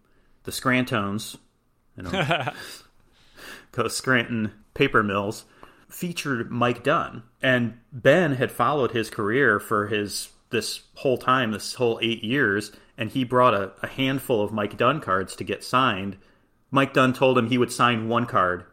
the 0.43 0.51
Scrantones, 0.51 1.37
you 1.95 2.03
know, 2.03 2.11
because 3.71 3.95
Scranton 3.95 4.51
Paper 4.73 5.03
Mills, 5.03 5.45
featured 5.89 6.51
Mike 6.51 6.83
Dunn. 6.83 7.23
And 7.41 7.77
Ben 7.91 8.33
had 8.33 8.51
followed 8.51 8.91
his 8.91 9.09
career 9.09 9.59
for 9.59 9.87
his 9.87 10.29
this 10.51 10.81
whole 10.95 11.17
time, 11.17 11.51
this 11.51 11.73
whole 11.73 11.99
eight 12.01 12.23
years, 12.23 12.71
and 12.97 13.09
he 13.09 13.23
brought 13.23 13.53
a, 13.53 13.71
a 13.81 13.87
handful 13.87 14.43
of 14.43 14.51
Mike 14.51 14.77
Dunn 14.77 14.99
cards 15.01 15.35
to 15.37 15.43
get 15.43 15.63
signed 15.63 16.17
Mike 16.71 16.93
Dunn 16.93 17.11
told 17.11 17.37
him 17.37 17.47
he 17.47 17.57
would 17.57 17.71
sign 17.71 18.07
one 18.07 18.25
card, 18.25 18.63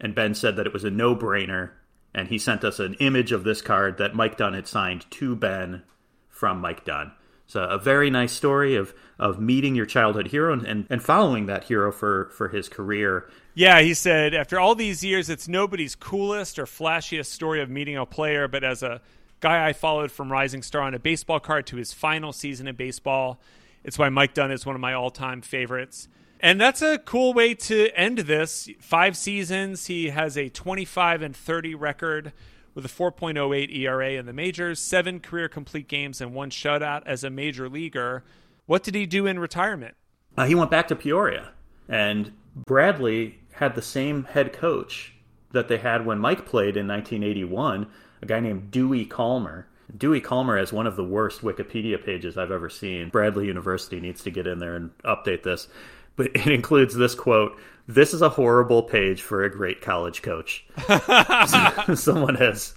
and 0.00 0.14
Ben 0.14 0.34
said 0.34 0.56
that 0.56 0.66
it 0.66 0.72
was 0.72 0.84
a 0.84 0.90
no 0.90 1.14
brainer. 1.14 1.70
And 2.14 2.28
he 2.28 2.38
sent 2.38 2.64
us 2.64 2.78
an 2.78 2.94
image 2.94 3.32
of 3.32 3.44
this 3.44 3.60
card 3.60 3.98
that 3.98 4.14
Mike 4.14 4.38
Dunn 4.38 4.54
had 4.54 4.66
signed 4.66 5.04
to 5.10 5.36
Ben 5.36 5.82
from 6.28 6.60
Mike 6.60 6.84
Dunn. 6.84 7.12
So 7.46 7.62
a 7.64 7.78
very 7.78 8.10
nice 8.10 8.32
story 8.32 8.76
of 8.76 8.94
of 9.18 9.40
meeting 9.40 9.74
your 9.74 9.86
childhood 9.86 10.28
hero 10.28 10.52
and, 10.52 10.64
and, 10.64 10.86
and 10.88 11.02
following 11.02 11.46
that 11.46 11.64
hero 11.64 11.90
for, 11.90 12.30
for 12.36 12.48
his 12.48 12.68
career. 12.68 13.28
Yeah, 13.54 13.80
he 13.80 13.94
said, 13.94 14.32
after 14.32 14.60
all 14.60 14.76
these 14.76 15.02
years, 15.02 15.28
it's 15.28 15.48
nobody's 15.48 15.96
coolest 15.96 16.58
or 16.58 16.66
flashiest 16.66 17.26
story 17.26 17.60
of 17.60 17.68
meeting 17.68 17.96
a 17.96 18.06
player, 18.06 18.46
but 18.46 18.62
as 18.62 18.84
a 18.84 19.00
guy 19.40 19.66
I 19.68 19.72
followed 19.72 20.10
from 20.10 20.32
Rising 20.32 20.62
Star 20.62 20.82
on 20.82 20.94
a 20.94 20.98
baseball 20.98 21.40
card 21.40 21.66
to 21.68 21.76
his 21.76 21.92
final 21.92 22.32
season 22.32 22.66
in 22.66 22.76
baseball, 22.76 23.40
it's 23.84 23.98
why 23.98 24.08
Mike 24.08 24.34
Dunn 24.34 24.50
is 24.50 24.66
one 24.66 24.74
of 24.74 24.80
my 24.80 24.92
all 24.92 25.10
time 25.10 25.40
favorites. 25.40 26.08
And 26.40 26.60
that's 26.60 26.82
a 26.82 26.98
cool 26.98 27.32
way 27.32 27.54
to 27.54 27.90
end 27.98 28.18
this. 28.18 28.68
Five 28.80 29.16
seasons. 29.16 29.86
He 29.86 30.10
has 30.10 30.36
a 30.36 30.48
25 30.48 31.22
and 31.22 31.34
30 31.34 31.74
record 31.74 32.32
with 32.74 32.84
a 32.84 32.88
4.08 32.88 33.76
ERA 33.76 34.10
in 34.12 34.26
the 34.26 34.32
majors, 34.32 34.78
seven 34.78 35.18
career 35.18 35.48
complete 35.48 35.88
games, 35.88 36.20
and 36.20 36.32
one 36.32 36.50
shutout 36.50 37.02
as 37.06 37.24
a 37.24 37.30
major 37.30 37.68
leaguer. 37.68 38.22
What 38.66 38.84
did 38.84 38.94
he 38.94 39.04
do 39.04 39.26
in 39.26 39.40
retirement? 39.40 39.96
Uh, 40.36 40.44
he 40.44 40.54
went 40.54 40.70
back 40.70 40.86
to 40.88 40.94
Peoria, 40.94 41.50
and 41.88 42.32
Bradley 42.54 43.40
had 43.54 43.74
the 43.74 43.82
same 43.82 44.24
head 44.24 44.52
coach 44.52 45.14
that 45.50 45.66
they 45.66 45.78
had 45.78 46.06
when 46.06 46.20
Mike 46.20 46.46
played 46.46 46.76
in 46.76 46.86
1981, 46.86 47.88
a 48.22 48.26
guy 48.26 48.40
named 48.40 48.70
Dewey 48.70 49.04
Kalmer. 49.04 49.66
Dewey 49.96 50.20
Kalmer 50.20 50.58
has 50.58 50.72
one 50.72 50.86
of 50.86 50.96
the 50.96 51.04
worst 51.04 51.40
Wikipedia 51.40 52.02
pages 52.04 52.36
I've 52.36 52.50
ever 52.50 52.68
seen. 52.68 53.08
Bradley 53.08 53.46
University 53.46 54.00
needs 54.00 54.22
to 54.24 54.30
get 54.30 54.46
in 54.46 54.58
there 54.58 54.76
and 54.76 54.96
update 54.98 55.42
this. 55.42 55.68
But 56.16 56.26
it 56.34 56.48
includes 56.48 56.94
this 56.94 57.14
quote 57.14 57.58
this 57.88 58.12
is 58.12 58.20
a 58.20 58.28
horrible 58.28 58.82
page 58.82 59.22
for 59.22 59.44
a 59.44 59.50
great 59.50 59.80
college 59.80 60.20
coach. 60.20 60.66
Someone 61.94 62.34
has 62.34 62.74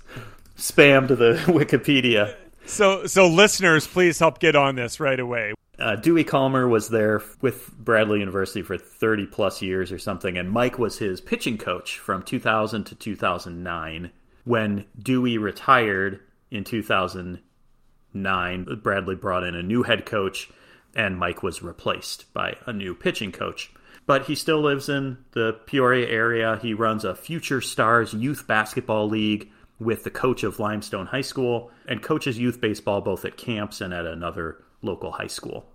spammed 0.57 1.09
the 1.09 1.43
wikipedia. 1.47 2.35
So 2.65 3.05
so 3.05 3.27
listeners 3.27 3.85
please 3.85 4.19
help 4.19 4.39
get 4.39 4.55
on 4.55 4.75
this 4.75 4.99
right 4.99 5.19
away. 5.19 5.53
Uh, 5.77 5.95
dewey 5.95 6.23
kalmer 6.23 6.67
was 6.67 6.89
there 6.89 7.23
with 7.41 7.75
bradley 7.79 8.19
university 8.19 8.61
for 8.61 8.77
30 8.77 9.25
plus 9.25 9.63
years 9.63 9.91
or 9.91 9.97
something 9.97 10.37
and 10.37 10.51
mike 10.51 10.77
was 10.77 10.99
his 10.99 11.19
pitching 11.19 11.57
coach 11.57 11.97
from 11.97 12.21
2000 12.21 12.83
to 12.83 12.93
2009 12.93 14.11
when 14.43 14.85
dewey 15.01 15.37
retired 15.37 16.19
in 16.49 16.63
2009 16.63 18.65
bradley 18.81 19.15
brought 19.15 19.43
in 19.43 19.55
a 19.55 19.63
new 19.63 19.83
head 19.83 20.05
coach 20.05 20.49
and 20.95 21.17
Mike 21.17 21.43
was 21.43 21.63
replaced 21.63 22.31
by 22.33 22.57
a 22.65 22.73
new 22.73 22.93
pitching 22.93 23.31
coach. 23.31 23.71
But 24.05 24.25
he 24.25 24.35
still 24.35 24.61
lives 24.61 24.89
in 24.89 25.17
the 25.31 25.53
Peoria 25.65 26.07
area. 26.07 26.59
He 26.61 26.73
runs 26.73 27.05
a 27.05 27.15
Future 27.15 27.61
Stars 27.61 28.13
Youth 28.13 28.47
Basketball 28.47 29.07
League 29.07 29.49
with 29.79 30.03
the 30.03 30.09
coach 30.09 30.43
of 30.43 30.59
Limestone 30.59 31.07
High 31.07 31.21
School 31.21 31.71
and 31.87 32.01
coaches 32.01 32.37
youth 32.37 32.61
baseball 32.61 33.01
both 33.01 33.25
at 33.25 33.37
camps 33.37 33.81
and 33.81 33.93
at 33.93 34.05
another 34.05 34.63
local 34.81 35.11
high 35.11 35.27
school. 35.27 35.65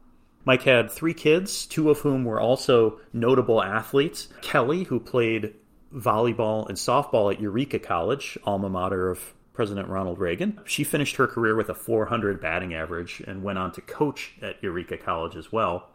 Mike 0.44 0.62
had 0.62 0.90
three 0.90 1.14
kids, 1.14 1.66
two 1.66 1.90
of 1.90 2.00
whom 2.00 2.24
were 2.24 2.40
also 2.40 3.00
notable 3.12 3.62
athletes. 3.62 4.28
Kelly, 4.42 4.84
who 4.84 5.00
played 5.00 5.54
volleyball 5.94 6.68
and 6.68 6.76
softball 6.76 7.32
at 7.32 7.40
Eureka 7.40 7.78
College, 7.78 8.38
alma 8.44 8.68
mater 8.68 9.10
of 9.10 9.34
President 9.52 9.88
Ronald 9.88 10.18
Reagan. 10.18 10.60
She 10.66 10.84
finished 10.84 11.16
her 11.16 11.26
career 11.26 11.56
with 11.56 11.70
a 11.70 11.74
400 11.74 12.40
batting 12.40 12.74
average 12.74 13.22
and 13.26 13.42
went 13.42 13.58
on 13.58 13.72
to 13.72 13.80
coach 13.80 14.34
at 14.42 14.62
Eureka 14.62 14.98
College 14.98 15.34
as 15.36 15.50
well. 15.50 15.88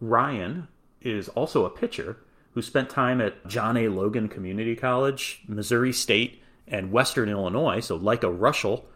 Ryan 0.00 0.68
is 1.00 1.28
also 1.30 1.64
a 1.64 1.70
pitcher 1.70 2.18
who 2.52 2.62
spent 2.62 2.90
time 2.90 3.20
at 3.20 3.46
John 3.46 3.76
A. 3.76 3.88
Logan 3.88 4.28
Community 4.28 4.76
College, 4.76 5.42
Missouri 5.48 5.92
State, 5.92 6.42
and 6.68 6.92
Western 6.92 7.28
Illinois, 7.28 7.80
so 7.80 7.96
like 7.96 8.22
a 8.22 8.30
Russell. 8.30 8.86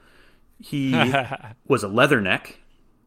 He 0.61 0.93
was 1.67 1.83
a 1.83 1.89
leatherneck 1.89 2.55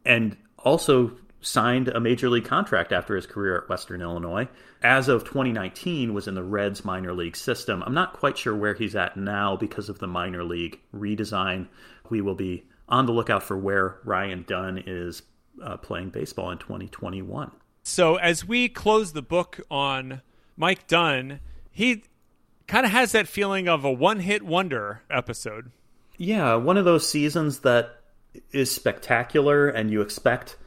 and 0.06 0.36
also 0.58 1.18
signed 1.42 1.88
a 1.88 2.00
major 2.00 2.30
league 2.30 2.46
contract 2.46 2.92
after 2.92 3.16
his 3.16 3.26
career 3.26 3.58
at 3.58 3.70
Western 3.70 4.02
Illinois. 4.02 4.48
As 4.84 5.08
of 5.08 5.24
2019 5.24 6.14
was 6.14 6.28
in 6.28 6.36
the 6.36 6.44
Reds 6.44 6.86
minor 6.86 7.14
league 7.14 7.36
system. 7.36 7.84
I'm 7.84 7.94
not 7.94 8.14
quite 8.14 8.38
sure 8.38 8.56
where 8.56 8.74
he's 8.74 8.96
at 8.96 9.18
now 9.18 9.56
because 9.56 9.90
of 9.90 10.00
the 10.00 10.08
minor 10.08 10.44
league 10.44 10.80
redesign. 10.96 11.68
We 12.10 12.22
will 12.22 12.36
be 12.36 12.66
on 12.88 13.06
the 13.06 13.12
lookout 13.12 13.44
for 13.44 13.58
where 13.58 13.98
Ryan 14.04 14.44
Dunn 14.48 14.84
is 14.86 15.24
uh, 15.64 15.78
playing 15.78 16.10
baseball 16.10 16.52
in 16.52 16.58
2021. 16.58 17.52
So 17.84 18.16
as 18.18 18.46
we 18.46 18.70
close 18.70 19.14
the 19.14 19.22
book 19.22 19.60
on 19.72 20.22
Mike 20.56 20.88
Dunn, 20.88 21.40
he 21.72 22.04
kind 22.68 22.86
of 22.86 22.92
has 22.92 23.12
that 23.14 23.28
feeling 23.28 23.68
of 23.68 23.84
a 23.84 23.92
one-hit 23.92 24.44
wonder 24.44 25.02
episode. 25.10 25.72
Yeah, 26.18 26.56
one 26.56 26.78
of 26.78 26.86
those 26.86 27.08
seasons 27.08 27.60
that 27.60 28.02
is 28.52 28.72
spectacular 28.72 29.68
and 29.68 29.92
you 29.92 30.02
expect 30.02 30.58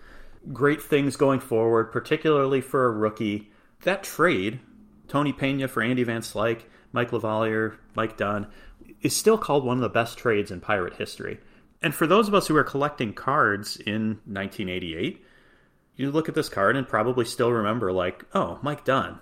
great 0.53 0.83
things 0.83 1.17
going 1.17 1.41
forward, 1.41 1.93
particularly 1.93 2.61
for 2.61 2.87
a 2.87 2.91
rookie. 2.91 3.51
That 3.83 4.03
trade, 4.03 4.61
Tony 5.09 5.33
Pena 5.33 5.69
for 5.69 5.83
Andy 5.83 6.05
Van 6.05 6.23
Slyke, 6.23 6.63
Mike 6.93 7.11
LaValliere, 7.11 7.77
Mike 7.95 8.17
Dunn, 8.17 8.47
is 9.03 9.17
still 9.17 9.39
called 9.39 9.65
one 9.65 9.77
of 9.77 9.83
the 9.83 9.89
best 9.89 10.19
trades 10.19 10.51
in 10.51 10.61
Pirate 10.61 10.95
history. 10.97 11.39
And 11.83 11.95
for 11.95 12.07
those 12.07 12.29
of 12.29 12.35
us 12.35 12.47
who 12.47 12.57
are 12.57 12.65
collecting 12.65 13.13
cards 13.13 13.77
in 13.77 14.21
1988, 14.25 15.23
you 15.97 16.11
look 16.11 16.29
at 16.29 16.35
this 16.35 16.49
card 16.49 16.77
and 16.77 16.89
probably 16.89 17.25
still 17.25 17.53
remember, 17.53 17.93
like, 17.93 18.25
oh, 18.35 18.59
Mike 18.63 18.85
Dunn. 18.85 19.21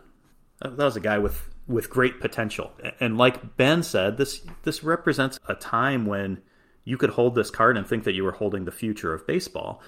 That 0.60 0.76
was 0.76 0.96
a 0.96 1.00
guy 1.00 1.18
with, 1.18 1.48
with 1.66 1.90
great 1.90 2.20
potential. 2.20 2.72
And 3.00 3.18
like 3.18 3.56
Ben 3.56 3.82
said, 3.82 4.16
this 4.16 4.46
this 4.62 4.84
represents 4.84 5.40
a 5.48 5.54
time 5.54 6.06
when 6.06 6.40
you 6.84 6.96
could 6.96 7.10
hold 7.10 7.34
this 7.34 7.50
card 7.50 7.76
and 7.76 7.86
think 7.86 8.04
that 8.04 8.14
you 8.14 8.24
were 8.24 8.32
holding 8.32 8.64
the 8.64 8.72
future 8.72 9.14
of 9.14 9.26
baseball. 9.26 9.80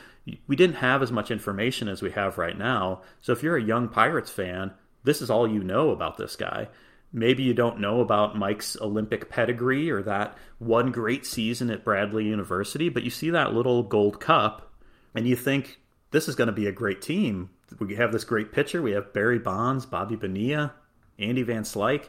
We 0.47 0.57
didn't 0.57 0.77
have 0.77 1.03
as 1.03 1.13
much 1.13 1.31
information 1.31 1.89
as 1.89 2.03
we 2.03 2.13
have 2.13 2.39
right 2.39 2.57
now. 2.57 3.03
So 3.21 3.33
if 3.33 3.43
you're 3.43 3.57
a 3.57 3.63
young 3.63 3.89
Pirates 3.89 4.31
fan, 4.31 4.73
this 5.03 5.21
is 5.21 5.31
all 5.31 5.49
you 5.49 5.63
know 5.63 5.91
about 5.91 6.17
this 6.17 6.37
guy. 6.37 6.69
Maybe 7.13 7.43
you 7.43 7.55
don't 7.55 7.81
know 7.81 8.01
about 8.01 8.37
Mike's 8.37 8.77
Olympic 8.81 9.31
pedigree 9.31 9.91
or 9.91 10.03
that 10.03 10.37
one 10.59 10.91
great 10.91 11.27
season 11.27 11.71
at 11.71 11.85
Bradley 11.85 12.25
University, 12.25 12.89
but 12.89 13.05
you 13.05 13.11
see 13.11 13.31
that 13.31 13.55
little 13.55 13.83
gold 13.83 14.21
cup 14.21 14.73
and 15.15 15.27
you 15.27 15.37
think 15.37 15.79
this 16.11 16.29
is 16.29 16.35
going 16.35 16.47
to 16.47 16.53
be 16.53 16.67
a 16.67 16.73
great 16.73 17.03
team. 17.03 17.51
We 17.79 17.97
have 17.97 18.13
this 18.13 18.25
great 18.25 18.53
pitcher. 18.53 18.83
We 18.83 18.93
have 18.93 19.13
Barry 19.13 19.39
Bonds, 19.39 19.87
Bobby 19.87 20.17
Bonilla, 20.17 20.75
Andy 21.19 21.43
Van 21.43 21.63
Slyke. 21.63 22.09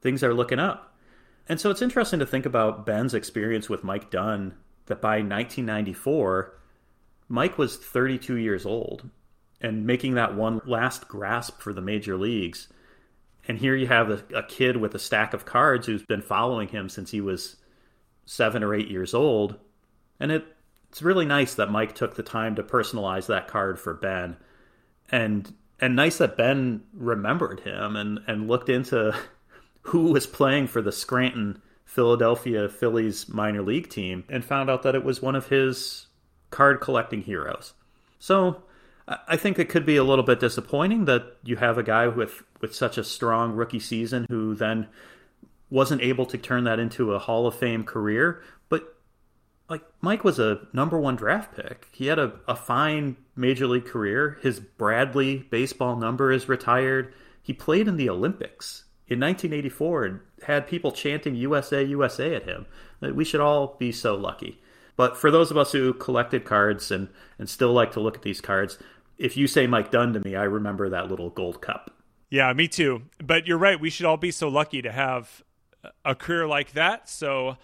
Things 0.00 0.22
are 0.22 0.34
looking 0.34 0.58
up. 0.58 0.87
And 1.48 1.60
so 1.60 1.70
it's 1.70 1.82
interesting 1.82 2.18
to 2.18 2.26
think 2.26 2.46
about 2.46 2.84
Ben's 2.84 3.14
experience 3.14 3.68
with 3.68 3.84
Mike 3.84 4.10
Dunn 4.10 4.54
that 4.86 5.00
by 5.00 5.16
1994, 5.16 6.54
Mike 7.28 7.56
was 7.56 7.76
32 7.76 8.36
years 8.36 8.66
old 8.66 9.08
and 9.60 9.86
making 9.86 10.14
that 10.14 10.34
one 10.34 10.60
last 10.66 11.08
grasp 11.08 11.60
for 11.60 11.72
the 11.72 11.80
major 11.80 12.16
leagues. 12.16 12.68
And 13.46 13.58
here 13.58 13.74
you 13.74 13.86
have 13.86 14.10
a, 14.10 14.22
a, 14.34 14.42
kid 14.42 14.76
with 14.76 14.94
a 14.94 14.98
stack 14.98 15.32
of 15.32 15.46
cards 15.46 15.86
who's 15.86 16.02
been 16.02 16.22
following 16.22 16.68
him 16.68 16.88
since 16.88 17.10
he 17.10 17.20
was 17.20 17.56
seven 18.26 18.62
or 18.62 18.74
eight 18.74 18.88
years 18.88 19.14
old. 19.14 19.56
And 20.20 20.30
it, 20.30 20.44
it's 20.90 21.02
really 21.02 21.24
nice 21.24 21.54
that 21.54 21.70
Mike 21.70 21.94
took 21.94 22.14
the 22.14 22.22
time 22.22 22.56
to 22.56 22.62
personalize 22.62 23.26
that 23.26 23.48
card 23.48 23.78
for 23.78 23.94
Ben. 23.94 24.36
And 25.10 25.52
and 25.80 25.94
nice 25.94 26.18
that 26.18 26.36
Ben 26.36 26.82
remembered 26.92 27.60
him 27.60 27.94
and, 27.94 28.18
and 28.26 28.48
looked 28.48 28.68
into 28.68 29.14
who 29.82 30.12
was 30.12 30.26
playing 30.26 30.66
for 30.66 30.82
the 30.82 30.92
Scranton 30.92 31.62
Philadelphia 31.84 32.68
Phillies 32.68 33.28
minor 33.28 33.62
league 33.62 33.88
team 33.88 34.24
and 34.28 34.44
found 34.44 34.68
out 34.68 34.82
that 34.82 34.94
it 34.94 35.04
was 35.04 35.22
one 35.22 35.34
of 35.34 35.48
his 35.48 36.06
card 36.50 36.80
collecting 36.80 37.22
heroes. 37.22 37.72
So 38.18 38.62
I 39.26 39.36
think 39.36 39.58
it 39.58 39.70
could 39.70 39.86
be 39.86 39.96
a 39.96 40.04
little 40.04 40.24
bit 40.24 40.38
disappointing 40.38 41.06
that 41.06 41.36
you 41.42 41.56
have 41.56 41.78
a 41.78 41.82
guy 41.82 42.08
with, 42.08 42.42
with 42.60 42.74
such 42.74 42.98
a 42.98 43.04
strong 43.04 43.52
rookie 43.52 43.80
season 43.80 44.26
who 44.28 44.54
then 44.54 44.86
wasn't 45.70 46.02
able 46.02 46.26
to 46.26 46.36
turn 46.36 46.64
that 46.64 46.78
into 46.78 47.14
a 47.14 47.18
Hall 47.18 47.46
of 47.46 47.54
Fame 47.54 47.84
career. 47.84 48.42
But 48.68 48.94
like 49.70 49.82
Mike 50.02 50.24
was 50.24 50.38
a 50.38 50.60
number 50.74 50.98
one 50.98 51.16
draft 51.16 51.56
pick. 51.56 51.88
He 51.92 52.06
had 52.06 52.18
a, 52.18 52.34
a 52.46 52.54
fine 52.54 53.16
major 53.34 53.66
league 53.66 53.86
career. 53.86 54.38
His 54.42 54.60
Bradley 54.60 55.36
baseball 55.36 55.96
number 55.96 56.30
is 56.30 56.48
retired. 56.48 57.14
He 57.42 57.54
played 57.54 57.88
in 57.88 57.96
the 57.96 58.10
Olympics 58.10 58.84
in 59.08 59.20
1984 59.20 60.04
and 60.04 60.20
had 60.46 60.66
people 60.66 60.92
chanting 60.92 61.34
USA, 61.34 61.82
USA 61.82 62.34
at 62.34 62.44
him. 62.44 62.66
We 63.00 63.24
should 63.24 63.40
all 63.40 63.76
be 63.78 63.90
so 63.90 64.14
lucky. 64.14 64.60
But 64.96 65.16
for 65.16 65.30
those 65.30 65.50
of 65.50 65.56
us 65.56 65.72
who 65.72 65.94
collected 65.94 66.44
cards 66.44 66.90
and, 66.90 67.08
and 67.38 67.48
still 67.48 67.72
like 67.72 67.92
to 67.92 68.00
look 68.00 68.16
at 68.16 68.22
these 68.22 68.40
cards, 68.40 68.78
if 69.16 69.36
you 69.36 69.46
say 69.46 69.66
Mike 69.66 69.90
Dunn 69.90 70.12
to 70.12 70.20
me, 70.20 70.36
I 70.36 70.44
remember 70.44 70.88
that 70.88 71.08
little 71.08 71.30
gold 71.30 71.60
cup. 71.60 71.90
Yeah, 72.30 72.52
me 72.52 72.68
too. 72.68 73.02
But 73.22 73.46
you're 73.46 73.58
right. 73.58 73.80
We 73.80 73.90
should 73.90 74.06
all 74.06 74.16
be 74.16 74.30
so 74.30 74.48
lucky 74.48 74.82
to 74.82 74.92
have 74.92 75.42
a 76.04 76.14
career 76.14 76.46
like 76.46 76.72
that. 76.72 77.08
So 77.08 77.56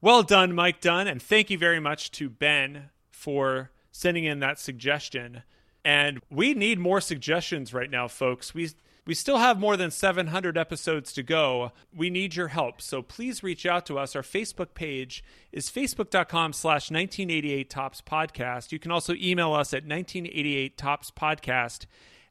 well 0.00 0.22
done, 0.22 0.54
Mike 0.54 0.80
Dunn. 0.80 1.08
And 1.08 1.20
thank 1.20 1.50
you 1.50 1.58
very 1.58 1.80
much 1.80 2.10
to 2.12 2.30
Ben 2.30 2.90
for 3.10 3.70
sending 3.90 4.24
in 4.24 4.38
that 4.40 4.58
suggestion. 4.58 5.42
And 5.84 6.20
we 6.30 6.54
need 6.54 6.78
more 6.78 7.00
suggestions 7.00 7.74
right 7.74 7.90
now, 7.90 8.08
folks. 8.08 8.54
We 8.54 8.70
We 9.08 9.14
still 9.14 9.38
have 9.38 9.58
more 9.58 9.78
than 9.78 9.90
700 9.90 10.58
episodes 10.58 11.14
to 11.14 11.22
go. 11.22 11.72
We 11.96 12.10
need 12.10 12.36
your 12.36 12.48
help, 12.48 12.82
so 12.82 13.00
please 13.00 13.42
reach 13.42 13.64
out 13.64 13.86
to 13.86 13.98
us. 13.98 14.14
Our 14.14 14.20
Facebook 14.20 14.74
page 14.74 15.24
is 15.50 15.70
facebook.com 15.70 16.52
slash 16.52 16.90
1988 16.90 17.70
Topps 17.70 18.02
Podcast. 18.02 18.70
You 18.70 18.78
can 18.78 18.90
also 18.90 19.14
email 19.14 19.54
us 19.54 19.72
at 19.72 19.86
1988 19.86 20.76
Topps 20.76 21.10
Podcast 21.10 21.86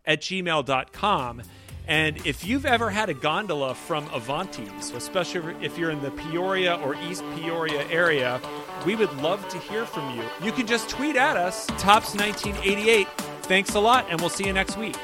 at 0.05 0.21
gmail.com. 0.21 1.41
And 1.87 2.23
if 2.27 2.45
you've 2.45 2.67
ever 2.67 2.91
had 2.91 3.09
a 3.09 3.15
gondola 3.15 3.73
from 3.73 4.05
Avanti's, 4.09 4.91
especially 4.91 5.55
if 5.65 5.79
you're 5.79 5.89
in 5.89 6.03
the 6.03 6.11
Peoria 6.11 6.75
or 6.75 6.93
East 7.09 7.23
Peoria 7.37 7.87
area, 7.89 8.39
we 8.85 8.95
would 8.95 9.11
love 9.17 9.47
to 9.49 9.57
hear 9.57 9.87
from 9.87 10.15
you. 10.15 10.23
You 10.43 10.51
can 10.51 10.67
just 10.67 10.89
tweet 10.89 11.15
at 11.15 11.37
us, 11.37 11.65
Topps1988. 11.71 13.07
Thanks 13.45 13.73
a 13.73 13.79
lot, 13.79 14.05
and 14.11 14.21
we'll 14.21 14.29
see 14.29 14.45
you 14.45 14.53
next 14.53 14.77
week. 14.77 14.95